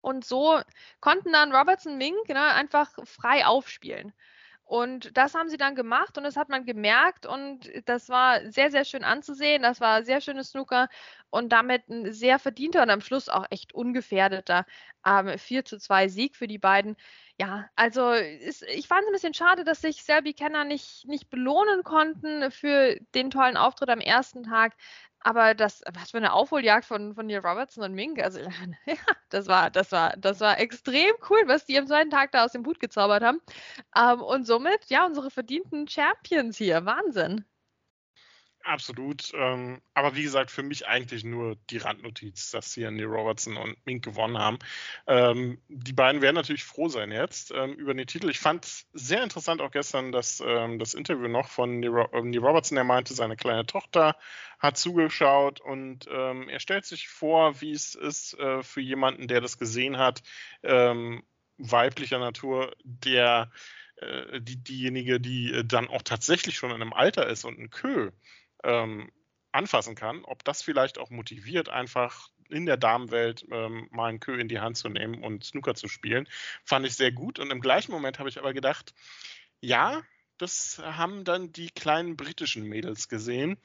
Und 0.00 0.24
so 0.24 0.60
konnten 1.00 1.32
dann 1.32 1.52
Robertson 1.54 1.96
Mink 1.98 2.28
ne, 2.28 2.52
einfach 2.52 2.90
frei 3.04 3.46
aufspielen. 3.46 4.12
Und 4.64 5.16
das 5.16 5.34
haben 5.34 5.48
sie 5.50 5.58
dann 5.58 5.74
gemacht 5.74 6.16
und 6.16 6.24
das 6.24 6.36
hat 6.36 6.48
man 6.48 6.64
gemerkt 6.64 7.26
und 7.26 7.70
das 7.86 8.08
war 8.08 8.50
sehr, 8.50 8.70
sehr 8.70 8.84
schön 8.86 9.04
anzusehen. 9.04 9.62
Das 9.62 9.80
war 9.80 10.02
sehr 10.04 10.22
schönes 10.22 10.50
Snooker 10.50 10.88
und 11.34 11.48
damit 11.50 11.88
ein 11.88 12.12
sehr 12.12 12.38
verdienter 12.38 12.82
und 12.82 12.90
am 12.90 13.00
Schluss 13.00 13.28
auch 13.28 13.46
echt 13.50 13.74
ungefährdeter 13.74 14.66
ähm, 15.04 15.36
4 15.36 15.64
zu 15.64 15.78
2 15.78 16.06
Sieg 16.08 16.36
für 16.36 16.46
die 16.46 16.58
beiden. 16.58 16.96
Ja, 17.40 17.68
also 17.74 18.12
ist, 18.12 18.62
ich 18.62 18.86
fand 18.86 19.02
es 19.02 19.08
ein 19.08 19.12
bisschen 19.12 19.34
schade, 19.34 19.64
dass 19.64 19.80
sich 19.80 20.04
Selby 20.04 20.32
Kenner 20.34 20.64
nicht, 20.64 21.06
nicht 21.08 21.30
belohnen 21.30 21.82
konnten 21.82 22.52
für 22.52 22.96
den 23.16 23.30
tollen 23.30 23.56
Auftritt 23.56 23.90
am 23.90 23.98
ersten 23.98 24.44
Tag. 24.44 24.74
Aber 25.18 25.54
das, 25.54 25.82
was 25.92 26.12
für 26.12 26.18
eine 26.18 26.32
Aufholjagd 26.34 26.84
von, 26.84 27.14
von 27.14 27.26
Neil 27.26 27.40
Robertson 27.40 27.82
und 27.82 27.94
Mink. 27.94 28.22
Also, 28.22 28.38
ja, 28.86 28.94
das 29.30 29.48
war, 29.48 29.70
das 29.70 29.90
war, 29.90 30.14
das 30.16 30.38
war 30.40 30.60
extrem 30.60 31.14
cool, 31.28 31.42
was 31.46 31.64
die 31.66 31.78
am 31.78 31.88
zweiten 31.88 32.10
Tag 32.10 32.30
da 32.30 32.44
aus 32.44 32.52
dem 32.52 32.64
Hut 32.64 32.78
gezaubert 32.78 33.24
haben. 33.24 33.40
Ähm, 33.96 34.22
und 34.22 34.46
somit, 34.46 34.84
ja, 34.88 35.04
unsere 35.06 35.30
verdienten 35.30 35.88
Champions 35.88 36.58
hier. 36.58 36.84
Wahnsinn. 36.84 37.44
Absolut. 38.66 39.30
Ähm, 39.34 39.82
aber 39.92 40.16
wie 40.16 40.22
gesagt, 40.22 40.50
für 40.50 40.62
mich 40.62 40.86
eigentlich 40.86 41.22
nur 41.22 41.56
die 41.68 41.76
Randnotiz, 41.76 42.50
dass 42.50 42.72
hier 42.72 42.90
Neil 42.90 43.04
Robertson 43.04 43.58
und 43.58 43.76
Mink 43.84 44.02
gewonnen 44.02 44.38
haben. 44.38 44.58
Ähm, 45.06 45.60
die 45.68 45.92
beiden 45.92 46.22
werden 46.22 46.34
natürlich 46.34 46.64
froh 46.64 46.88
sein 46.88 47.12
jetzt 47.12 47.52
ähm, 47.54 47.74
über 47.74 47.92
den 47.92 48.06
Titel. 48.06 48.30
Ich 48.30 48.38
fand 48.38 48.86
sehr 48.94 49.22
interessant 49.22 49.60
auch 49.60 49.70
gestern 49.70 50.12
das, 50.12 50.42
ähm, 50.44 50.78
das 50.78 50.94
Interview 50.94 51.28
noch 51.28 51.48
von 51.48 51.78
Neil, 51.78 52.06
äh, 52.12 52.22
Neil 52.22 52.38
Robertson. 52.38 52.78
Er 52.78 52.84
meinte, 52.84 53.12
seine 53.12 53.36
kleine 53.36 53.66
Tochter 53.66 54.16
hat 54.58 54.78
zugeschaut 54.78 55.60
und 55.60 56.06
ähm, 56.10 56.48
er 56.48 56.58
stellt 56.58 56.86
sich 56.86 57.08
vor, 57.08 57.60
wie 57.60 57.72
es 57.72 57.94
ist 57.94 58.32
äh, 58.38 58.62
für 58.62 58.80
jemanden, 58.80 59.28
der 59.28 59.42
das 59.42 59.58
gesehen 59.58 59.98
hat, 59.98 60.22
ähm, 60.62 61.22
weiblicher 61.58 62.18
Natur, 62.18 62.74
der 62.82 63.50
äh, 63.96 64.40
die, 64.40 64.56
diejenige, 64.56 65.20
die 65.20 65.52
äh, 65.52 65.64
dann 65.64 65.88
auch 65.88 66.02
tatsächlich 66.02 66.56
schon 66.56 66.70
in 66.70 66.80
einem 66.80 66.92
Alter 66.94 67.26
ist 67.28 67.44
und 67.44 67.58
ein 67.58 67.68
Kö 67.70 68.10
ähm, 68.64 69.10
anfassen 69.52 69.94
kann, 69.94 70.24
ob 70.24 70.44
das 70.44 70.62
vielleicht 70.62 70.98
auch 70.98 71.10
motiviert, 71.10 71.68
einfach 71.68 72.30
in 72.50 72.66
der 72.66 72.76
Damenwelt 72.76 73.46
ähm, 73.50 73.88
mal 73.90 74.08
einen 74.08 74.20
Kö 74.20 74.38
in 74.38 74.48
die 74.48 74.60
Hand 74.60 74.76
zu 74.76 74.88
nehmen 74.88 75.22
und 75.22 75.44
Snooker 75.44 75.74
zu 75.74 75.88
spielen, 75.88 76.28
fand 76.64 76.86
ich 76.86 76.94
sehr 76.96 77.12
gut. 77.12 77.38
Und 77.38 77.50
im 77.50 77.60
gleichen 77.60 77.92
Moment 77.92 78.18
habe 78.18 78.28
ich 78.28 78.38
aber 78.38 78.52
gedacht, 78.52 78.94
ja, 79.60 80.02
das 80.38 80.82
haben 80.84 81.24
dann 81.24 81.52
die 81.52 81.70
kleinen 81.70 82.16
britischen 82.16 82.64
Mädels 82.64 83.08
gesehen. 83.08 83.58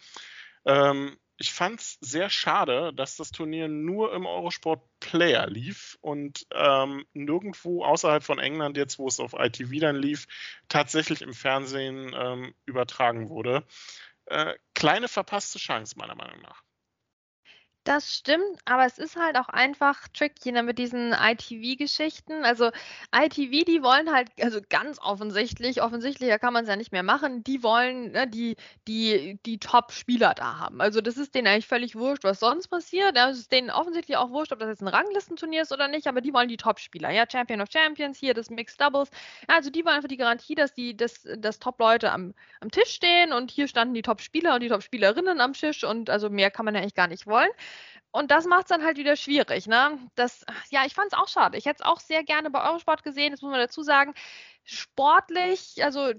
Ähm, 0.66 1.18
ich 1.38 1.54
fand 1.54 1.80
es 1.80 1.98
sehr 2.02 2.30
schade, 2.30 2.94
dass 2.94 3.16
das 3.16 3.32
Turnier 3.32 3.70
nur 3.70 4.14
im 4.14 4.26
Eurosport 4.26 4.82
Player 5.00 5.48
lief 5.48 5.98
und 6.02 6.46
ähm, 6.54 7.06
nirgendwo 7.14 7.86
außerhalb 7.86 8.24
von 8.24 8.40
England, 8.40 8.76
jetzt 8.76 9.00
wo 9.00 9.08
es 9.08 9.22
auf 9.22 9.34
ITV 9.34 9.80
dann 9.80 9.96
lief, 9.96 10.28
tatsächlich 10.68 11.22
im 11.22 11.34
Fernsehen 11.34 12.14
ähm, 12.14 12.54
übertragen 12.66 13.30
wurde. 13.30 13.64
Äh, 14.30 14.56
kleine 14.76 15.08
verpasste 15.08 15.58
Chance, 15.58 15.96
meiner 15.98 16.16
Meinung 16.16 16.40
nach. 16.42 16.62
Das 17.90 18.14
stimmt, 18.14 18.60
aber 18.66 18.86
es 18.86 19.00
ist 19.00 19.16
halt 19.16 19.36
auch 19.36 19.50
einfach 19.50 20.08
tricky 20.10 20.52
ne, 20.52 20.62
mit 20.62 20.78
diesen 20.78 21.12
ITV-Geschichten. 21.12 22.46
Also 22.46 22.70
ITV, 23.12 23.66
die 23.66 23.82
wollen 23.82 24.14
halt, 24.14 24.30
also 24.40 24.60
ganz 24.70 25.00
offensichtlich, 25.02 25.82
offensichtlicher 25.82 26.38
kann 26.38 26.54
man 26.54 26.66
es 26.66 26.70
ja 26.70 26.76
nicht 26.76 26.92
mehr 26.92 27.02
machen, 27.02 27.44
die 27.44 27.64
wollen 27.64 28.12
ne, 28.12 28.28
die, 28.28 28.58
die, 28.88 29.40
die 29.44 29.58
Top-Spieler 29.58 30.36
da 30.36 30.60
haben. 30.60 30.82
Also 30.82 31.02
das 31.02 31.18
ist 31.18 31.34
denen 31.34 31.48
eigentlich 31.48 31.66
völlig 31.66 31.96
wurscht, 31.96 32.24
was 32.24 32.40
sonst 32.40 32.68
passiert. 32.68 33.18
Es 33.18 33.40
ist 33.40 33.52
denen 33.52 33.72
offensichtlich 33.72 34.18
auch 34.18 34.30
wurscht, 34.30 34.52
ob 34.52 34.60
das 34.60 34.70
jetzt 34.70 34.84
ein 34.84 34.88
Ranglistenturnier 34.88 35.64
ist 35.64 35.72
oder 35.72 35.88
nicht, 35.88 36.06
aber 36.06 36.22
die 36.22 36.32
wollen 36.32 36.48
die 36.48 36.58
Top-Spieler. 36.58 37.10
Ja, 37.10 37.26
Champion 37.28 37.60
of 37.60 37.70
Champions, 37.74 38.20
hier 38.20 38.36
das 38.36 38.52
Mixed 38.52 38.80
Doubles. 38.80 39.10
Ja, 39.50 39.56
also 39.56 39.72
die 39.72 39.84
wollen 39.84 39.96
einfach 39.96 40.10
die 40.10 40.18
Garantie, 40.18 40.54
dass 40.54 40.76
die, 40.76 40.96
dass, 40.96 41.28
dass 41.40 41.58
Top-Leute 41.58 42.12
am, 42.12 42.36
am 42.60 42.70
Tisch 42.70 42.92
stehen 42.92 43.34
und 43.34 43.50
hier 43.50 43.68
standen 43.68 43.96
die 43.96 44.04
Top-Spieler 44.04 44.54
und 44.54 44.62
die 44.62 44.70
Top-Spielerinnen 44.70 45.42
am 45.42 45.54
Tisch 45.54 45.84
und 45.84 46.12
also 46.12 46.30
mehr 46.30 46.52
kann 46.52 46.66
man 46.66 46.76
ja 46.76 46.82
eigentlich 46.82 46.94
gar 46.94 47.08
nicht 47.08 47.26
wollen. 47.26 47.50
Und 48.12 48.32
das 48.32 48.46
macht 48.46 48.64
es 48.64 48.70
dann 48.70 48.84
halt 48.84 48.98
wieder 48.98 49.16
schwierig. 49.16 49.68
Ne? 49.68 50.00
Das, 50.16 50.46
ja, 50.72 50.86
ich 50.86 50.94
fand 50.96 51.14
es 51.14 51.18
auch 51.18 51.28
schade. 51.28 51.58
Ich 51.58 51.66
hätte 51.66 51.84
es 51.84 51.86
auch 51.86 52.00
sehr 52.00 52.24
gerne 52.24 52.50
bei 52.50 52.68
Eurosport 52.68 53.04
gesehen, 53.04 53.32
das 53.32 53.42
muss 53.42 53.52
man 53.52 53.60
dazu 53.60 53.84
sagen 53.84 54.14
sportlich, 54.70 55.84
also 55.84 56.14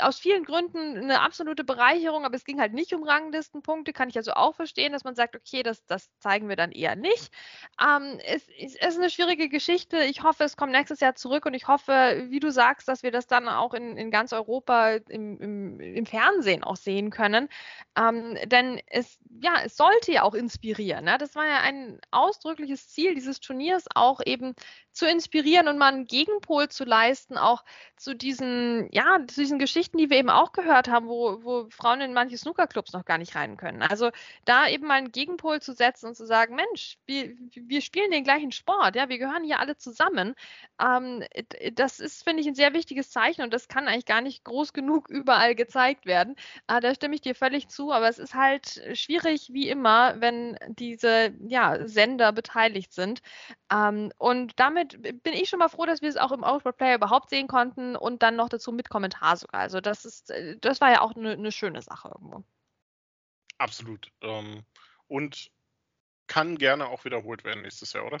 aus 0.00 0.18
vielen 0.18 0.44
Gründen 0.44 0.96
eine 0.96 1.20
absolute 1.20 1.64
Bereicherung, 1.64 2.24
aber 2.24 2.36
es 2.36 2.44
ging 2.44 2.60
halt 2.60 2.72
nicht 2.72 2.94
um 2.94 3.02
Ranglistenpunkte, 3.02 3.92
kann 3.92 4.08
ich 4.08 4.16
also 4.16 4.32
auch 4.32 4.54
verstehen, 4.54 4.92
dass 4.92 5.02
man 5.02 5.16
sagt, 5.16 5.34
okay, 5.34 5.64
das, 5.64 5.84
das 5.86 6.08
zeigen 6.18 6.48
wir 6.48 6.54
dann 6.54 6.70
eher 6.70 6.94
nicht. 6.94 7.32
Ähm, 7.80 8.20
es, 8.24 8.46
es, 8.58 8.76
ist 8.76 8.98
eine 8.98 9.10
schwierige 9.10 9.48
Geschichte. 9.48 9.98
Ich 10.04 10.22
hoffe, 10.22 10.44
es 10.44 10.56
kommt 10.56 10.72
nächstes 10.72 11.00
Jahr 11.00 11.16
zurück 11.16 11.46
und 11.46 11.54
ich 11.54 11.66
hoffe, 11.66 12.26
wie 12.28 12.38
du 12.38 12.50
sagst, 12.52 12.86
dass 12.86 13.02
wir 13.02 13.10
das 13.10 13.26
dann 13.26 13.48
auch 13.48 13.74
in, 13.74 13.96
in 13.96 14.12
ganz 14.12 14.32
Europa 14.32 14.94
im, 15.08 15.40
im, 15.40 15.80
im 15.80 16.06
Fernsehen 16.06 16.62
auch 16.62 16.76
sehen 16.76 17.10
können. 17.10 17.48
Ähm, 17.98 18.38
denn 18.46 18.80
es, 18.86 19.18
ja, 19.40 19.62
es 19.64 19.76
sollte 19.76 20.12
ja 20.12 20.22
auch 20.22 20.34
inspirieren. 20.34 21.04
Ne? 21.06 21.18
Das 21.18 21.34
war 21.34 21.46
ja 21.46 21.60
ein 21.60 22.00
ausdrückliches 22.12 22.88
Ziel 22.88 23.14
dieses 23.16 23.40
Turniers, 23.40 23.86
auch 23.94 24.20
eben 24.24 24.54
zu 24.92 25.06
inspirieren 25.06 25.68
und 25.68 25.78
mal 25.78 25.92
einen 25.92 26.06
Gegenpol 26.06 26.68
zu 26.68 26.84
leisten, 26.84 27.36
auch 27.36 27.64
zu 27.96 28.14
diesen, 28.14 28.88
ja, 28.92 29.18
zu 29.26 29.40
diesen 29.40 29.58
Geschichten, 29.58 29.71
die 29.98 30.10
wir 30.10 30.18
eben 30.18 30.30
auch 30.30 30.52
gehört 30.52 30.88
haben, 30.88 31.08
wo, 31.08 31.42
wo 31.42 31.66
Frauen 31.70 32.00
in 32.00 32.12
manche 32.12 32.38
Snookerclubs 32.38 32.92
noch 32.92 33.04
gar 33.04 33.18
nicht 33.18 33.34
rein 33.34 33.56
können. 33.56 33.82
Also 33.82 34.10
da 34.44 34.68
eben 34.68 34.86
mal 34.86 34.94
einen 34.94 35.12
Gegenpol 35.12 35.60
zu 35.60 35.72
setzen 35.72 36.06
und 36.06 36.14
zu 36.16 36.26
sagen, 36.26 36.54
Mensch, 36.54 36.98
wir, 37.06 37.34
wir 37.54 37.80
spielen 37.80 38.10
den 38.10 38.24
gleichen 38.24 38.52
Sport, 38.52 38.96
ja, 38.96 39.08
wir 39.08 39.18
gehören 39.18 39.44
hier 39.44 39.60
alle 39.60 39.76
zusammen. 39.76 40.34
Ähm, 40.80 41.24
das 41.74 42.00
ist, 42.00 42.24
finde 42.24 42.42
ich, 42.42 42.48
ein 42.48 42.54
sehr 42.54 42.74
wichtiges 42.74 43.10
Zeichen 43.10 43.42
und 43.42 43.52
das 43.52 43.68
kann 43.68 43.88
eigentlich 43.88 44.06
gar 44.06 44.20
nicht 44.20 44.44
groß 44.44 44.72
genug 44.72 45.08
überall 45.08 45.54
gezeigt 45.54 46.06
werden. 46.06 46.36
Äh, 46.68 46.80
da 46.80 46.94
stimme 46.94 47.14
ich 47.14 47.20
dir 47.20 47.34
völlig 47.34 47.68
zu, 47.68 47.92
aber 47.92 48.08
es 48.08 48.18
ist 48.18 48.34
halt 48.34 48.82
schwierig, 48.94 49.50
wie 49.52 49.68
immer, 49.68 50.20
wenn 50.20 50.58
diese 50.68 51.32
ja, 51.46 51.86
Sender 51.86 52.32
beteiligt 52.32 52.92
sind. 52.92 53.22
Ähm, 53.72 54.12
und 54.18 54.58
damit 54.60 55.00
bin 55.02 55.32
ich 55.34 55.48
schon 55.48 55.58
mal 55.58 55.68
froh, 55.68 55.86
dass 55.86 56.02
wir 56.02 56.08
es 56.08 56.16
auch 56.16 56.32
im 56.32 56.44
Outboard 56.44 56.76
Player 56.76 56.96
überhaupt 56.96 57.30
sehen 57.30 57.48
konnten 57.48 57.96
und 57.96 58.22
dann 58.22 58.36
noch 58.36 58.48
dazu 58.48 58.72
mit 58.72 58.90
Kommentar 58.90 59.36
sogar. 59.36 59.61
Also 59.62 59.80
das 59.80 60.04
ist, 60.04 60.30
äh, 60.30 60.56
das 60.60 60.80
war 60.80 60.90
ja 60.90 61.00
auch 61.00 61.16
eine 61.16 61.36
ne 61.36 61.52
schöne 61.52 61.82
Sache 61.82 62.08
irgendwo. 62.08 62.44
Absolut. 63.58 64.10
Ähm, 64.20 64.64
und 65.06 65.50
kann 66.26 66.56
gerne 66.56 66.88
auch 66.88 67.04
wiederholt 67.04 67.44
werden 67.44 67.62
nächstes 67.62 67.92
Jahr, 67.92 68.06
oder? 68.06 68.18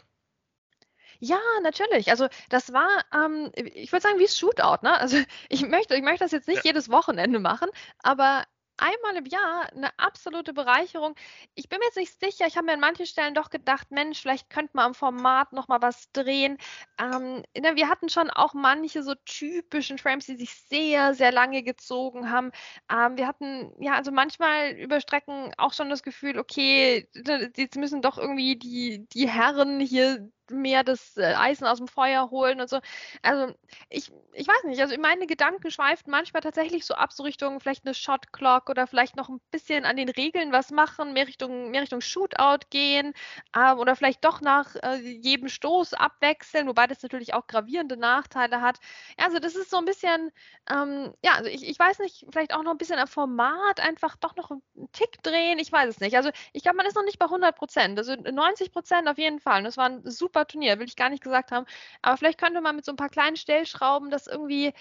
Ja, 1.18 1.38
natürlich. 1.62 2.10
Also 2.10 2.28
das 2.48 2.72
war, 2.72 3.04
ähm, 3.12 3.50
ich 3.54 3.92
würde 3.92 4.02
sagen, 4.02 4.18
wie 4.18 4.28
Shootout, 4.28 4.82
ne? 4.82 4.98
Also 4.98 5.16
ich 5.48 5.62
möchte, 5.62 5.94
ich 5.94 6.02
möchte 6.02 6.24
das 6.24 6.32
jetzt 6.32 6.48
nicht 6.48 6.64
ja. 6.64 6.70
jedes 6.70 6.90
Wochenende 6.90 7.38
machen, 7.38 7.68
aber 7.98 8.44
einmal 8.82 9.16
im 9.16 9.26
Jahr 9.26 9.72
eine 9.72 9.96
absolute 9.98 10.52
Bereicherung. 10.52 11.14
Ich 11.54 11.68
bin 11.68 11.78
mir 11.78 11.86
jetzt 11.86 11.96
nicht 11.96 12.18
sicher, 12.18 12.46
ich 12.46 12.56
habe 12.56 12.66
mir 12.66 12.72
an 12.72 12.80
manchen 12.80 13.06
Stellen 13.06 13.34
doch 13.34 13.50
gedacht, 13.50 13.90
Mensch, 13.90 14.20
vielleicht 14.20 14.50
könnte 14.50 14.72
man 14.74 14.86
am 14.86 14.94
Format 14.94 15.52
noch 15.52 15.68
mal 15.68 15.80
was 15.80 16.10
drehen. 16.12 16.58
Ähm, 16.98 17.44
ne, 17.56 17.76
wir 17.76 17.88
hatten 17.88 18.08
schon 18.08 18.30
auch 18.30 18.54
manche 18.54 19.02
so 19.02 19.14
typischen 19.24 19.98
Frames, 19.98 20.26
die 20.26 20.36
sich 20.36 20.54
sehr, 20.54 21.14
sehr 21.14 21.32
lange 21.32 21.62
gezogen 21.62 22.30
haben. 22.30 22.50
Ähm, 22.90 23.16
wir 23.16 23.26
hatten, 23.26 23.72
ja, 23.80 23.94
also 23.94 24.10
manchmal 24.10 24.72
über 24.72 25.00
Strecken 25.00 25.52
auch 25.58 25.72
schon 25.72 25.88
das 25.90 26.02
Gefühl, 26.02 26.38
okay, 26.38 27.08
jetzt 27.56 27.76
müssen 27.76 28.02
doch 28.02 28.18
irgendwie 28.18 28.56
die, 28.56 29.06
die 29.12 29.28
Herren 29.28 29.80
hier 29.80 30.30
mehr 30.52 30.84
das 30.84 31.16
äh, 31.16 31.34
Eisen 31.34 31.66
aus 31.66 31.78
dem 31.78 31.88
Feuer 31.88 32.30
holen 32.30 32.60
und 32.60 32.68
so. 32.68 32.80
Also 33.22 33.54
ich, 33.88 34.10
ich 34.32 34.46
weiß 34.46 34.64
nicht, 34.64 34.80
also 34.80 34.94
meine 35.00 35.26
Gedanken 35.26 35.70
schweifen 35.70 36.10
manchmal 36.10 36.42
tatsächlich 36.42 36.86
so 36.86 36.94
ab, 36.94 37.12
so 37.12 37.22
Richtung 37.22 37.60
vielleicht 37.60 37.84
eine 37.84 37.94
Shot 37.94 38.32
Clock 38.32 38.68
oder 38.70 38.86
vielleicht 38.86 39.16
noch 39.16 39.28
ein 39.28 39.40
bisschen 39.50 39.84
an 39.84 39.96
den 39.96 40.08
Regeln 40.08 40.52
was 40.52 40.70
machen, 40.70 41.12
mehr 41.12 41.26
Richtung, 41.26 41.70
mehr 41.70 41.82
Richtung 41.82 42.00
Shootout 42.00 42.66
gehen 42.70 43.12
ähm, 43.56 43.78
oder 43.78 43.96
vielleicht 43.96 44.24
doch 44.24 44.40
nach 44.40 44.74
äh, 44.76 44.96
jedem 44.96 45.48
Stoß 45.48 45.94
abwechseln, 45.94 46.68
wobei 46.68 46.86
das 46.86 47.02
natürlich 47.02 47.34
auch 47.34 47.46
gravierende 47.46 47.96
Nachteile 47.96 48.60
hat. 48.60 48.78
Also 49.16 49.38
das 49.38 49.54
ist 49.56 49.70
so 49.70 49.78
ein 49.78 49.84
bisschen, 49.84 50.30
ähm, 50.70 51.14
ja, 51.24 51.34
also 51.34 51.48
ich, 51.50 51.66
ich 51.68 51.78
weiß 51.78 51.98
nicht, 52.00 52.26
vielleicht 52.30 52.54
auch 52.54 52.62
noch 52.62 52.72
ein 52.72 52.78
bisschen 52.78 52.98
am 52.98 53.08
Format 53.08 53.80
einfach 53.80 54.16
doch 54.16 54.36
noch 54.36 54.50
einen 54.50 54.62
Tick 54.92 55.22
drehen, 55.22 55.58
ich 55.58 55.72
weiß 55.72 55.88
es 55.88 56.00
nicht. 56.00 56.16
Also 56.16 56.30
ich 56.52 56.62
glaube, 56.62 56.76
man 56.76 56.86
ist 56.86 56.96
noch 56.96 57.04
nicht 57.04 57.18
bei 57.18 57.26
100 57.26 57.56
Prozent, 57.56 57.98
also 57.98 58.14
90 58.14 58.72
Prozent 58.72 59.08
auf 59.08 59.18
jeden 59.18 59.40
Fall. 59.40 59.58
Und 59.58 59.64
das 59.64 59.76
war 59.76 59.86
ein 59.86 60.02
super 60.04 60.41
super 60.42 60.46
Turnier, 60.46 60.78
will 60.78 60.86
ich 60.86 60.96
gar 60.96 61.10
nicht 61.10 61.22
gesagt 61.22 61.52
haben. 61.52 61.66
Aber 62.02 62.16
vielleicht 62.16 62.38
könnte 62.38 62.60
man 62.60 62.76
mit 62.76 62.84
so 62.84 62.92
ein 62.92 62.96
paar 62.96 63.08
kleinen 63.08 63.36
Stellschrauben 63.36 64.10
das 64.10 64.26
irgendwie 64.26 64.72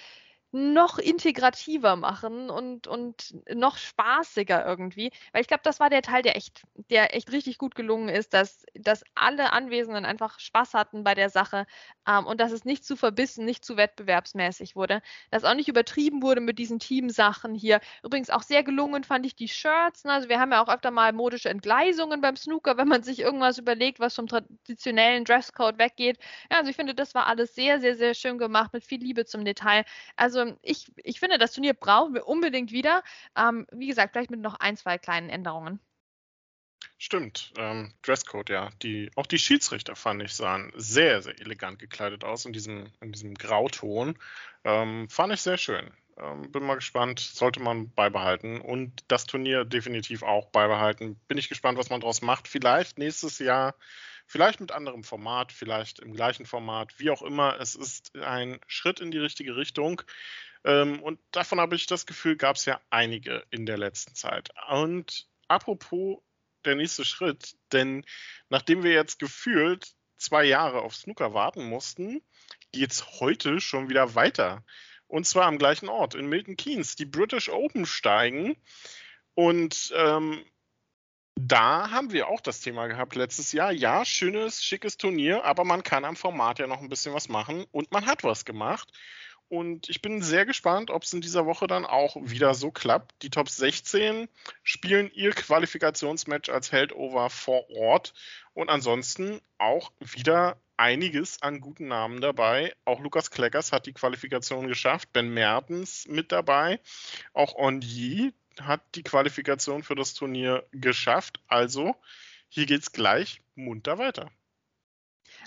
noch 0.51 0.97
integrativer 0.97 1.95
machen 1.95 2.49
und, 2.49 2.87
und 2.87 3.33
noch 3.53 3.77
spaßiger 3.77 4.65
irgendwie. 4.65 5.11
Weil 5.31 5.41
ich 5.41 5.47
glaube, 5.47 5.63
das 5.63 5.79
war 5.79 5.89
der 5.89 6.01
Teil, 6.01 6.23
der 6.23 6.35
echt, 6.35 6.63
der 6.89 7.15
echt 7.15 7.31
richtig 7.31 7.57
gut 7.57 7.73
gelungen 7.75 8.09
ist, 8.09 8.33
dass, 8.33 8.65
dass 8.73 9.03
alle 9.15 9.53
Anwesenden 9.53 10.03
einfach 10.05 10.39
Spaß 10.39 10.73
hatten 10.73 11.03
bei 11.05 11.15
der 11.15 11.29
Sache 11.29 11.65
ähm, 12.07 12.25
und 12.25 12.41
dass 12.41 12.51
es 12.51 12.65
nicht 12.65 12.83
zu 12.85 12.97
verbissen, 12.97 13.45
nicht 13.45 13.63
zu 13.63 13.77
wettbewerbsmäßig 13.77 14.75
wurde. 14.75 15.01
Dass 15.29 15.45
auch 15.45 15.53
nicht 15.53 15.69
übertrieben 15.69 16.21
wurde 16.21 16.41
mit 16.41 16.59
diesen 16.59 16.79
Teamsachen 16.79 17.55
hier. 17.55 17.79
Übrigens 18.03 18.29
auch 18.29 18.43
sehr 18.43 18.63
gelungen 18.63 19.05
fand 19.05 19.25
ich 19.25 19.35
die 19.35 19.47
Shirts. 19.47 20.03
Ne? 20.03 20.11
Also 20.11 20.27
wir 20.27 20.39
haben 20.39 20.51
ja 20.51 20.61
auch 20.61 20.69
öfter 20.69 20.91
mal 20.91 21.13
modische 21.13 21.49
Entgleisungen 21.49 22.19
beim 22.19 22.35
Snooker, 22.35 22.77
wenn 22.77 22.89
man 22.89 23.03
sich 23.03 23.19
irgendwas 23.19 23.57
überlegt, 23.57 23.99
was 24.01 24.15
vom 24.15 24.27
traditionellen 24.27 25.23
Dresscode 25.23 25.77
weggeht. 25.77 26.17
Ja, 26.51 26.57
also 26.57 26.69
ich 26.69 26.75
finde, 26.75 26.93
das 26.93 27.15
war 27.15 27.27
alles 27.27 27.55
sehr, 27.55 27.79
sehr, 27.79 27.95
sehr 27.95 28.13
schön 28.13 28.37
gemacht 28.37 28.73
mit 28.73 28.83
viel 28.83 28.99
Liebe 28.99 29.25
zum 29.25 29.45
Detail. 29.45 29.85
Also 30.17 30.40
also 30.41 30.57
ich, 30.61 30.91
ich 30.97 31.19
finde, 31.19 31.37
das 31.37 31.53
Turnier 31.53 31.73
brauchen 31.73 32.13
wir 32.13 32.27
unbedingt 32.27 32.71
wieder. 32.71 33.03
Ähm, 33.37 33.67
wie 33.71 33.87
gesagt, 33.87 34.13
vielleicht 34.13 34.31
mit 34.31 34.41
noch 34.41 34.55
ein, 34.55 34.77
zwei 34.77 34.97
kleinen 34.97 35.29
Änderungen. 35.29 35.79
Stimmt, 36.97 37.51
ähm, 37.57 37.93
Dresscode, 38.03 38.49
ja. 38.49 38.69
Die, 38.83 39.09
auch 39.15 39.25
die 39.25 39.39
Schiedsrichter, 39.39 39.95
fand 39.95 40.21
ich, 40.21 40.33
sahen 40.33 40.71
sehr, 40.75 41.21
sehr 41.21 41.39
elegant 41.39 41.79
gekleidet 41.79 42.23
aus 42.23 42.45
in 42.45 42.53
diesem, 42.53 42.91
in 43.01 43.11
diesem 43.11 43.33
Grauton. 43.33 44.17
Ähm, 44.63 45.09
fand 45.09 45.33
ich 45.33 45.41
sehr 45.41 45.57
schön. 45.57 45.91
Ähm, 46.17 46.51
bin 46.51 46.63
mal 46.63 46.75
gespannt, 46.75 47.19
sollte 47.19 47.59
man 47.59 47.91
beibehalten 47.91 48.61
und 48.61 49.03
das 49.07 49.25
Turnier 49.25 49.65
definitiv 49.65 50.21
auch 50.21 50.47
beibehalten. 50.47 51.19
Bin 51.27 51.37
ich 51.39 51.49
gespannt, 51.49 51.77
was 51.77 51.89
man 51.89 52.01
daraus 52.01 52.21
macht. 52.21 52.47
Vielleicht 52.47 52.99
nächstes 52.99 53.39
Jahr 53.39 53.73
Vielleicht 54.31 54.61
mit 54.61 54.71
anderem 54.71 55.03
Format, 55.03 55.51
vielleicht 55.51 55.99
im 55.99 56.13
gleichen 56.13 56.45
Format, 56.45 56.97
wie 56.99 57.09
auch 57.09 57.21
immer. 57.21 57.59
Es 57.59 57.75
ist 57.75 58.15
ein 58.15 58.61
Schritt 58.65 59.01
in 59.01 59.11
die 59.11 59.17
richtige 59.17 59.57
Richtung. 59.57 60.01
Ähm, 60.63 61.03
und 61.03 61.19
davon 61.31 61.59
habe 61.59 61.75
ich 61.75 61.85
das 61.85 62.05
Gefühl, 62.05 62.37
gab 62.37 62.55
es 62.55 62.63
ja 62.63 62.79
einige 62.89 63.43
in 63.49 63.65
der 63.65 63.77
letzten 63.77 64.15
Zeit. 64.15 64.47
Und 64.69 65.27
apropos 65.49 66.19
der 66.63 66.75
nächste 66.75 67.03
Schritt, 67.03 67.57
denn 67.73 68.05
nachdem 68.47 68.83
wir 68.83 68.93
jetzt 68.93 69.19
gefühlt 69.19 69.91
zwei 70.15 70.45
Jahre 70.45 70.81
auf 70.81 70.95
Snooker 70.95 71.33
warten 71.33 71.65
mussten, 71.65 72.21
geht 72.71 72.93
es 72.93 73.19
heute 73.19 73.59
schon 73.59 73.89
wieder 73.89 74.15
weiter. 74.15 74.63
Und 75.07 75.27
zwar 75.27 75.47
am 75.47 75.57
gleichen 75.57 75.89
Ort, 75.89 76.15
in 76.15 76.27
Milton 76.27 76.55
Keynes. 76.55 76.95
Die 76.95 77.05
British 77.05 77.49
Open 77.49 77.85
steigen. 77.85 78.55
Und 79.33 79.91
ähm, 79.93 80.45
da 81.35 81.91
haben 81.91 82.11
wir 82.11 82.27
auch 82.27 82.41
das 82.41 82.61
Thema 82.61 82.87
gehabt 82.87 83.15
letztes 83.15 83.51
Jahr. 83.51 83.71
Ja, 83.71 84.05
schönes, 84.05 84.63
schickes 84.63 84.97
Turnier, 84.97 85.43
aber 85.45 85.63
man 85.63 85.83
kann 85.83 86.05
am 86.05 86.15
Format 86.15 86.59
ja 86.59 86.67
noch 86.67 86.81
ein 86.81 86.89
bisschen 86.89 87.13
was 87.13 87.29
machen 87.29 87.65
und 87.71 87.91
man 87.91 88.05
hat 88.05 88.23
was 88.23 88.45
gemacht. 88.45 88.91
Und 89.51 89.89
ich 89.89 90.01
bin 90.01 90.21
sehr 90.21 90.45
gespannt, 90.45 90.91
ob 90.91 91.03
es 91.03 91.11
in 91.11 91.19
dieser 91.19 91.45
Woche 91.45 91.67
dann 91.67 91.85
auch 91.85 92.15
wieder 92.21 92.53
so 92.53 92.71
klappt. 92.71 93.21
Die 93.21 93.29
Top 93.29 93.49
16 93.49 94.29
spielen 94.63 95.11
ihr 95.13 95.31
Qualifikationsmatch 95.31 96.49
als 96.49 96.71
Heldover 96.71 97.29
vor 97.29 97.69
Ort. 97.69 98.13
Und 98.53 98.69
ansonsten 98.69 99.41
auch 99.57 99.91
wieder 99.99 100.57
einiges 100.77 101.41
an 101.41 101.59
guten 101.59 101.89
Namen 101.89 102.21
dabei. 102.21 102.73
Auch 102.85 103.01
Lukas 103.01 103.29
Kleckers 103.29 103.73
hat 103.73 103.87
die 103.87 103.93
Qualifikation 103.93 104.69
geschafft. 104.69 105.11
Ben 105.11 105.33
Mertens 105.33 106.07
mit 106.07 106.31
dabei. 106.31 106.79
Auch 107.33 107.55
Onyi, 107.55 108.31
hat 108.59 108.81
die 108.95 109.03
Qualifikation 109.03 109.83
für 109.83 109.95
das 109.95 110.13
Turnier 110.13 110.65
geschafft. 110.71 111.39
Also 111.47 111.95
hier 112.49 112.65
geht 112.65 112.81
es 112.81 112.91
gleich 112.91 113.41
munter 113.55 113.97
weiter. 113.97 114.31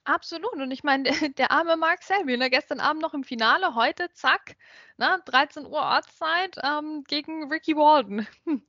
Absolut. 0.04 0.54
Und 0.54 0.70
ich 0.70 0.84
meine, 0.84 1.04
der, 1.04 1.14
der, 1.36 1.50
arme 1.50 1.76
Mark 1.76 2.02
Selby, 2.02 2.36
ne, 2.36 2.50
gestern 2.50 2.80
Abend 2.80 3.02
noch 3.02 3.14
im 3.14 3.24
Finale, 3.24 3.74
heute, 3.74 4.10
zack, 4.12 4.56
ne, 4.96 5.20
13 5.24 5.66
Uhr 5.66 5.80
Ortszeit 5.80 6.56
ähm, 6.62 7.04
gegen 7.06 7.50
Ricky 7.50 7.76
Walden. 7.76 8.26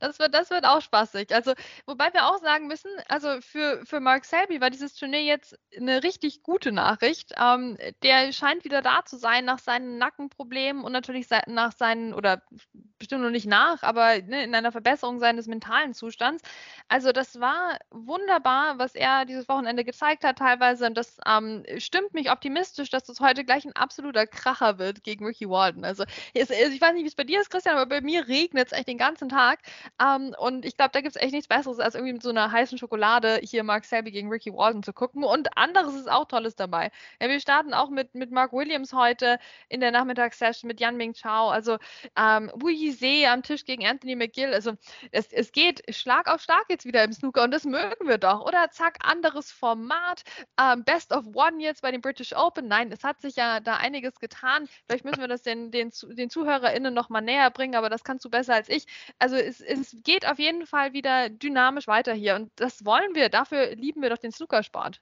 Das 0.00 0.18
wird, 0.18 0.32
das 0.32 0.48
wird 0.48 0.64
auch 0.64 0.80
spaßig. 0.80 1.34
Also, 1.34 1.52
wobei 1.84 2.14
wir 2.14 2.26
auch 2.28 2.38
sagen 2.38 2.66
müssen, 2.66 2.90
also 3.08 3.42
für, 3.42 3.84
für 3.84 4.00
Mark 4.00 4.24
Selby 4.24 4.62
war 4.62 4.70
dieses 4.70 4.94
Turnier 4.94 5.22
jetzt 5.22 5.54
eine 5.76 6.02
richtig 6.02 6.42
gute 6.42 6.72
Nachricht. 6.72 7.34
Ähm, 7.36 7.76
der 8.02 8.32
scheint 8.32 8.64
wieder 8.64 8.80
da 8.80 9.04
zu 9.04 9.18
sein 9.18 9.44
nach 9.44 9.58
seinen 9.58 9.98
Nackenproblemen 9.98 10.82
und 10.82 10.92
natürlich 10.92 11.26
nach 11.46 11.72
seinen, 11.72 12.14
oder 12.14 12.42
bestimmt 12.98 13.22
noch 13.22 13.30
nicht 13.30 13.46
nach, 13.46 13.82
aber 13.82 14.20
ne, 14.22 14.44
in 14.44 14.54
einer 14.54 14.72
Verbesserung 14.72 15.18
seines 15.18 15.46
mentalen 15.46 15.94
Zustands. 15.94 16.42
Also, 16.88 17.12
das 17.12 17.40
war 17.40 17.78
wunderbar, 17.90 18.78
was 18.78 18.94
er 18.94 19.24
dieses 19.24 19.48
Wochenende 19.48 19.84
gezeigt 19.84 20.24
hat, 20.24 20.38
teilweise. 20.38 20.86
Und 20.86 20.96
das 20.96 21.18
ähm, 21.26 21.64
stimmt 21.78 22.14
mich 22.14 22.30
optimistisch, 22.30 22.90
dass 22.90 23.04
das 23.04 23.20
heute 23.20 23.44
gleich 23.44 23.64
ein 23.64 23.76
absoluter 23.76 24.26
Kracher 24.26 24.78
wird 24.78 25.02
gegen 25.04 25.26
Ricky 25.26 25.48
Walden. 25.48 25.84
Also, 25.84 26.04
ich 26.32 26.48
weiß 26.48 26.94
nicht, 26.94 27.04
wie 27.04 27.08
es 27.08 27.14
bei 27.14 27.24
dir 27.24 27.40
ist, 27.40 27.50
Christian, 27.50 27.76
aber 27.76 27.86
bei 27.86 28.00
mir 28.00 28.26
regnet 28.28 28.68
es 28.68 28.72
echt 28.72 28.88
den 28.88 28.98
ganzen 28.98 29.28
Tag. 29.28 29.60
Ähm, 30.02 30.34
und 30.38 30.64
ich 30.64 30.76
glaube, 30.76 30.90
da 30.92 31.00
gibt 31.00 31.14
es 31.14 31.22
echt 31.22 31.32
nichts 31.32 31.48
Besseres, 31.48 31.78
als 31.78 31.94
irgendwie 31.94 32.14
mit 32.14 32.22
so 32.22 32.30
einer 32.30 32.50
heißen 32.50 32.78
Schokolade 32.78 33.40
hier 33.42 33.62
Mark 33.64 33.84
Selby 33.84 34.10
gegen 34.10 34.30
Ricky 34.30 34.52
Walden 34.52 34.82
zu 34.82 34.92
gucken. 34.92 35.24
Und 35.24 35.56
anderes 35.56 35.94
ist 35.94 36.10
auch 36.10 36.26
Tolles 36.26 36.56
dabei. 36.56 36.90
Ja, 37.20 37.28
wir 37.28 37.40
starten 37.40 37.74
auch 37.74 37.90
mit, 37.90 38.14
mit 38.14 38.30
Mark 38.30 38.52
Williams 38.52 38.92
heute 38.92 39.38
in 39.68 39.80
der 39.80 39.90
Nachmittagssession 39.90 40.68
mit 40.68 40.80
Yan 40.80 40.96
Ming 40.96 41.14
Chao. 41.14 41.48
Also 41.50 41.78
ähm, 42.16 42.50
Wu 42.54 42.68
Yizhe 42.88 43.28
am 43.28 43.42
Tisch 43.42 43.64
gegen 43.64 43.86
Anthony 43.86 44.16
McGill. 44.16 44.52
Also 44.52 44.74
es, 45.12 45.32
es 45.32 45.52
geht 45.52 45.82
Schlag 45.94 46.28
auf 46.28 46.42
Schlag 46.42 46.64
jetzt 46.68 46.84
wieder 46.84 47.04
im 47.04 47.12
Snooker 47.12 47.44
und 47.44 47.50
das 47.50 47.64
mögen 47.64 48.08
wir 48.08 48.18
doch. 48.18 48.40
Oder 48.42 48.70
zack, 48.70 48.98
anderes 49.02 49.52
Format. 49.52 50.22
Ähm, 50.60 50.84
Best 50.84 51.12
of 51.12 51.26
One 51.34 51.62
jetzt 51.62 51.82
bei 51.82 51.90
den 51.90 52.00
British 52.00 52.32
Open. 52.32 52.68
Nein, 52.68 52.90
es 52.92 53.04
hat 53.04 53.20
sich 53.20 53.36
ja 53.36 53.60
da 53.60 53.76
einiges 53.76 54.18
getan. 54.18 54.68
Vielleicht 54.86 55.04
müssen 55.04 55.20
wir 55.20 55.28
das 55.28 55.42
den, 55.42 55.70
den, 55.70 55.92
den 56.10 56.30
ZuhörerInnen 56.30 56.92
nochmal 56.94 57.22
näher 57.22 57.50
bringen, 57.50 57.74
aber 57.74 57.90
das 57.90 58.04
kannst 58.04 58.24
du 58.24 58.30
besser 58.30 58.54
als 58.54 58.68
ich. 58.68 58.86
Also 59.18 59.36
es, 59.36 59.60
es 59.60 59.96
geht 60.02 60.26
auf 60.26 60.38
jeden 60.38 60.66
Fall 60.66 60.92
wieder 60.92 61.28
dynamisch 61.30 61.86
weiter 61.86 62.14
hier 62.14 62.34
und 62.36 62.50
das 62.56 62.84
wollen 62.84 63.14
wir. 63.14 63.28
Dafür 63.28 63.74
lieben 63.74 64.02
wir 64.02 64.10
doch 64.10 64.18
den 64.18 64.32
Snookersport. 64.32 65.00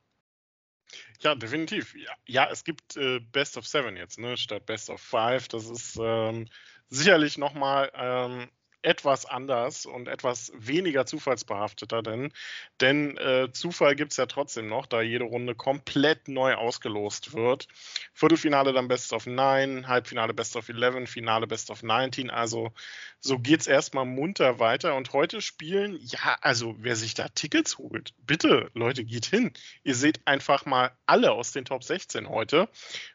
Ja, 1.20 1.34
definitiv. 1.34 1.94
Ja, 1.94 2.12
ja 2.26 2.48
es 2.50 2.64
gibt 2.64 2.96
äh, 2.96 3.20
Best 3.20 3.56
of 3.56 3.66
Seven 3.66 3.96
jetzt, 3.96 4.18
ne, 4.18 4.36
statt 4.36 4.66
Best 4.66 4.90
of 4.90 5.00
Five. 5.00 5.48
Das 5.48 5.68
ist 5.68 5.98
ähm, 6.00 6.48
sicherlich 6.88 7.38
nochmal 7.38 7.90
ähm, 7.94 8.48
etwas 8.86 9.26
anders 9.26 9.84
und 9.84 10.06
etwas 10.06 10.52
weniger 10.54 11.06
zufallsbehafteter, 11.06 12.02
denn, 12.02 12.32
denn 12.80 13.16
äh, 13.16 13.48
Zufall 13.52 13.96
gibt 13.96 14.12
es 14.12 14.16
ja 14.16 14.26
trotzdem 14.26 14.68
noch, 14.68 14.86
da 14.86 15.02
jede 15.02 15.24
Runde 15.24 15.56
komplett 15.56 16.28
neu 16.28 16.54
ausgelost 16.54 17.34
wird. 17.34 17.66
Viertelfinale 18.14 18.72
dann 18.72 18.86
Best 18.86 19.12
of 19.12 19.26
Nine, 19.26 19.88
Halbfinale 19.88 20.34
Best 20.34 20.54
of 20.54 20.68
Eleven, 20.68 21.08
Finale 21.08 21.48
Best 21.48 21.70
of 21.70 21.82
19. 21.82 22.30
Also 22.30 22.72
so 23.18 23.40
geht 23.40 23.60
es 23.60 23.66
erstmal 23.66 24.04
munter 24.04 24.60
weiter. 24.60 24.94
Und 24.94 25.12
heute 25.12 25.40
spielen, 25.40 25.98
ja, 26.00 26.36
also 26.40 26.76
wer 26.78 26.94
sich 26.94 27.14
da 27.14 27.28
Tickets 27.28 27.78
holt, 27.78 28.14
bitte, 28.18 28.70
Leute, 28.74 29.04
geht 29.04 29.26
hin. 29.26 29.52
Ihr 29.82 29.96
seht 29.96 30.20
einfach 30.26 30.64
mal 30.64 30.92
alle 31.06 31.32
aus 31.32 31.50
den 31.50 31.64
Top 31.64 31.82
16 31.82 32.28
heute. 32.28 32.68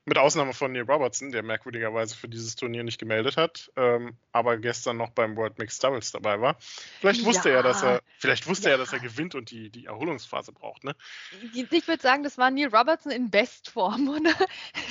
Mit 0.03 0.17
Ausnahme 0.17 0.53
von 0.53 0.73
Neil 0.73 0.84
Robertson, 0.84 1.31
der 1.31 1.43
merkwürdigerweise 1.43 2.15
für 2.17 2.27
dieses 2.27 2.57
Turnier 2.57 2.84
nicht 2.84 2.99
gemeldet 2.99 3.38
hat, 3.38 3.71
ähm, 3.77 4.17
aber 4.34 4.57
gestern 4.57 4.97
noch 4.97 5.12
beim 5.12 5.38
World 5.38 5.57
Doubles 5.67 6.12
dabei 6.12 6.39
war. 6.41 6.58
Vielleicht 7.00 7.26
wusste 7.26 7.50
ja. 7.50 7.58
er, 7.58 7.63
dass 7.63 7.84
er, 7.84 8.02
vielleicht 8.17 8.47
wusste 8.47 8.69
ja. 8.69 8.76
er, 8.76 8.78
dass 8.78 8.93
er 8.93 9.00
gewinnt 9.00 9.36
und 9.36 9.52
die, 9.52 9.69
die 9.69 9.86
Erholungsphase 9.86 10.52
braucht, 10.52 10.84
ne? 10.84 10.95
Ich 11.54 11.88
würde 11.88 12.02
sagen, 12.02 12.24
das 12.24 12.38
war 12.38 12.52
Neil 12.52 12.74
Robertson 12.74 13.12
in 13.12 13.30
Bestform, 13.30 14.10
oder? 14.10 14.34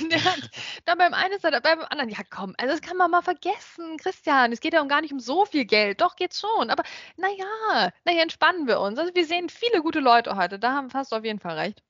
Der 0.09 0.23
hat 0.23 0.49
dann 0.85 0.97
beim 0.97 1.13
einen 1.13 1.33
ist 1.33 1.43
er 1.43 1.51
dabei, 1.51 1.75
beim 1.75 1.87
anderen, 1.89 2.09
ja 2.09 2.19
komm, 2.29 2.55
also 2.57 2.73
das 2.73 2.81
kann 2.81 2.97
man 2.97 3.11
mal 3.11 3.21
vergessen, 3.21 3.97
Christian. 3.97 4.51
Es 4.51 4.59
geht 4.59 4.73
ja 4.73 4.81
um 4.81 4.87
gar 4.87 5.01
nicht 5.01 5.13
um 5.13 5.19
so 5.19 5.45
viel 5.45 5.65
Geld. 5.65 6.01
Doch, 6.01 6.15
geht 6.15 6.35
schon. 6.35 6.69
Aber 6.69 6.83
naja, 7.17 7.91
naja, 8.05 8.21
entspannen 8.21 8.67
wir 8.67 8.79
uns. 8.79 8.99
Also 8.99 9.13
wir 9.15 9.25
sehen 9.25 9.49
viele 9.49 9.81
gute 9.81 9.99
Leute 9.99 10.35
heute. 10.35 10.59
Da 10.59 10.71
haben 10.73 10.89
fast 10.89 11.13
auf 11.13 11.23
jeden 11.23 11.39
Fall 11.39 11.57
recht. 11.57 11.83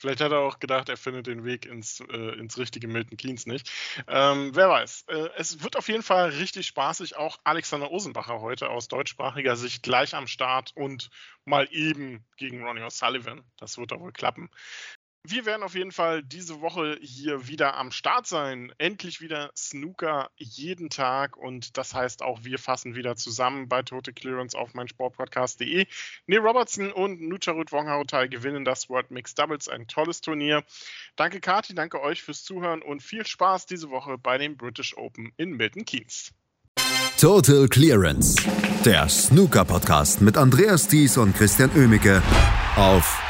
Vielleicht 0.00 0.22
hat 0.22 0.32
er 0.32 0.38
auch 0.38 0.60
gedacht, 0.60 0.88
er 0.88 0.96
findet 0.96 1.26
den 1.26 1.44
Weg 1.44 1.66
ins, 1.66 2.00
äh, 2.00 2.38
ins 2.38 2.56
richtige 2.56 2.88
Milton 2.88 3.18
Keynes 3.18 3.44
nicht. 3.44 3.70
Ähm, 4.08 4.50
wer 4.54 4.70
weiß. 4.70 5.04
Äh, 5.08 5.28
es 5.36 5.62
wird 5.62 5.76
auf 5.76 5.88
jeden 5.88 6.02
Fall 6.02 6.30
richtig 6.30 6.66
spaßig. 6.66 7.16
Auch 7.16 7.38
Alexander 7.44 7.90
Osenbacher 7.90 8.40
heute 8.40 8.70
aus 8.70 8.88
deutschsprachiger 8.88 9.56
Sicht 9.56 9.82
gleich 9.82 10.14
am 10.14 10.26
Start 10.26 10.72
und 10.74 11.10
mal 11.44 11.68
eben 11.70 12.24
gegen 12.38 12.64
Ronnie 12.64 12.80
O'Sullivan. 12.80 13.42
Das 13.58 13.76
wird 13.76 13.92
doch 13.92 14.00
wohl 14.00 14.12
klappen. 14.12 14.48
Wir 15.26 15.44
werden 15.44 15.62
auf 15.62 15.74
jeden 15.74 15.92
Fall 15.92 16.22
diese 16.22 16.62
Woche 16.62 16.98
hier 17.02 17.46
wieder 17.46 17.76
am 17.76 17.90
Start 17.90 18.26
sein. 18.26 18.72
Endlich 18.78 19.20
wieder 19.20 19.50
Snooker 19.54 20.30
jeden 20.36 20.88
Tag 20.88 21.36
und 21.36 21.76
das 21.76 21.92
heißt 21.92 22.22
auch, 22.22 22.42
wir 22.42 22.58
fassen 22.58 22.94
wieder 22.94 23.16
zusammen 23.16 23.68
bei 23.68 23.82
Total 23.82 24.14
Clearance 24.14 24.56
auf 24.56 24.72
meinsportpodcast.de. 24.72 25.86
Neil 26.26 26.38
Robertson 26.38 26.90
und 26.90 27.20
Nucharut 27.20 27.70
Wongharutai 27.70 28.28
gewinnen 28.28 28.64
das 28.64 28.88
World 28.88 29.10
Mixed 29.10 29.38
Doubles, 29.38 29.68
ein 29.68 29.86
tolles 29.86 30.22
Turnier. 30.22 30.64
Danke 31.16 31.40
Kati, 31.40 31.74
danke 31.74 32.00
euch 32.00 32.22
fürs 32.22 32.42
Zuhören 32.42 32.80
und 32.80 33.02
viel 33.02 33.26
Spaß 33.26 33.66
diese 33.66 33.90
Woche 33.90 34.16
bei 34.16 34.38
dem 34.38 34.56
British 34.56 34.96
Open 34.96 35.32
in 35.36 35.50
Milton 35.50 35.84
Keynes. 35.84 36.32
Total 37.18 37.68
Clearance, 37.68 38.36
der 38.86 39.06
Snooker 39.10 39.66
Podcast 39.66 40.22
mit 40.22 40.38
Andreas 40.38 40.88
Thies 40.88 41.18
und 41.18 41.36
Christian 41.36 41.70
Oemicke 41.76 42.22
auf 42.76 43.29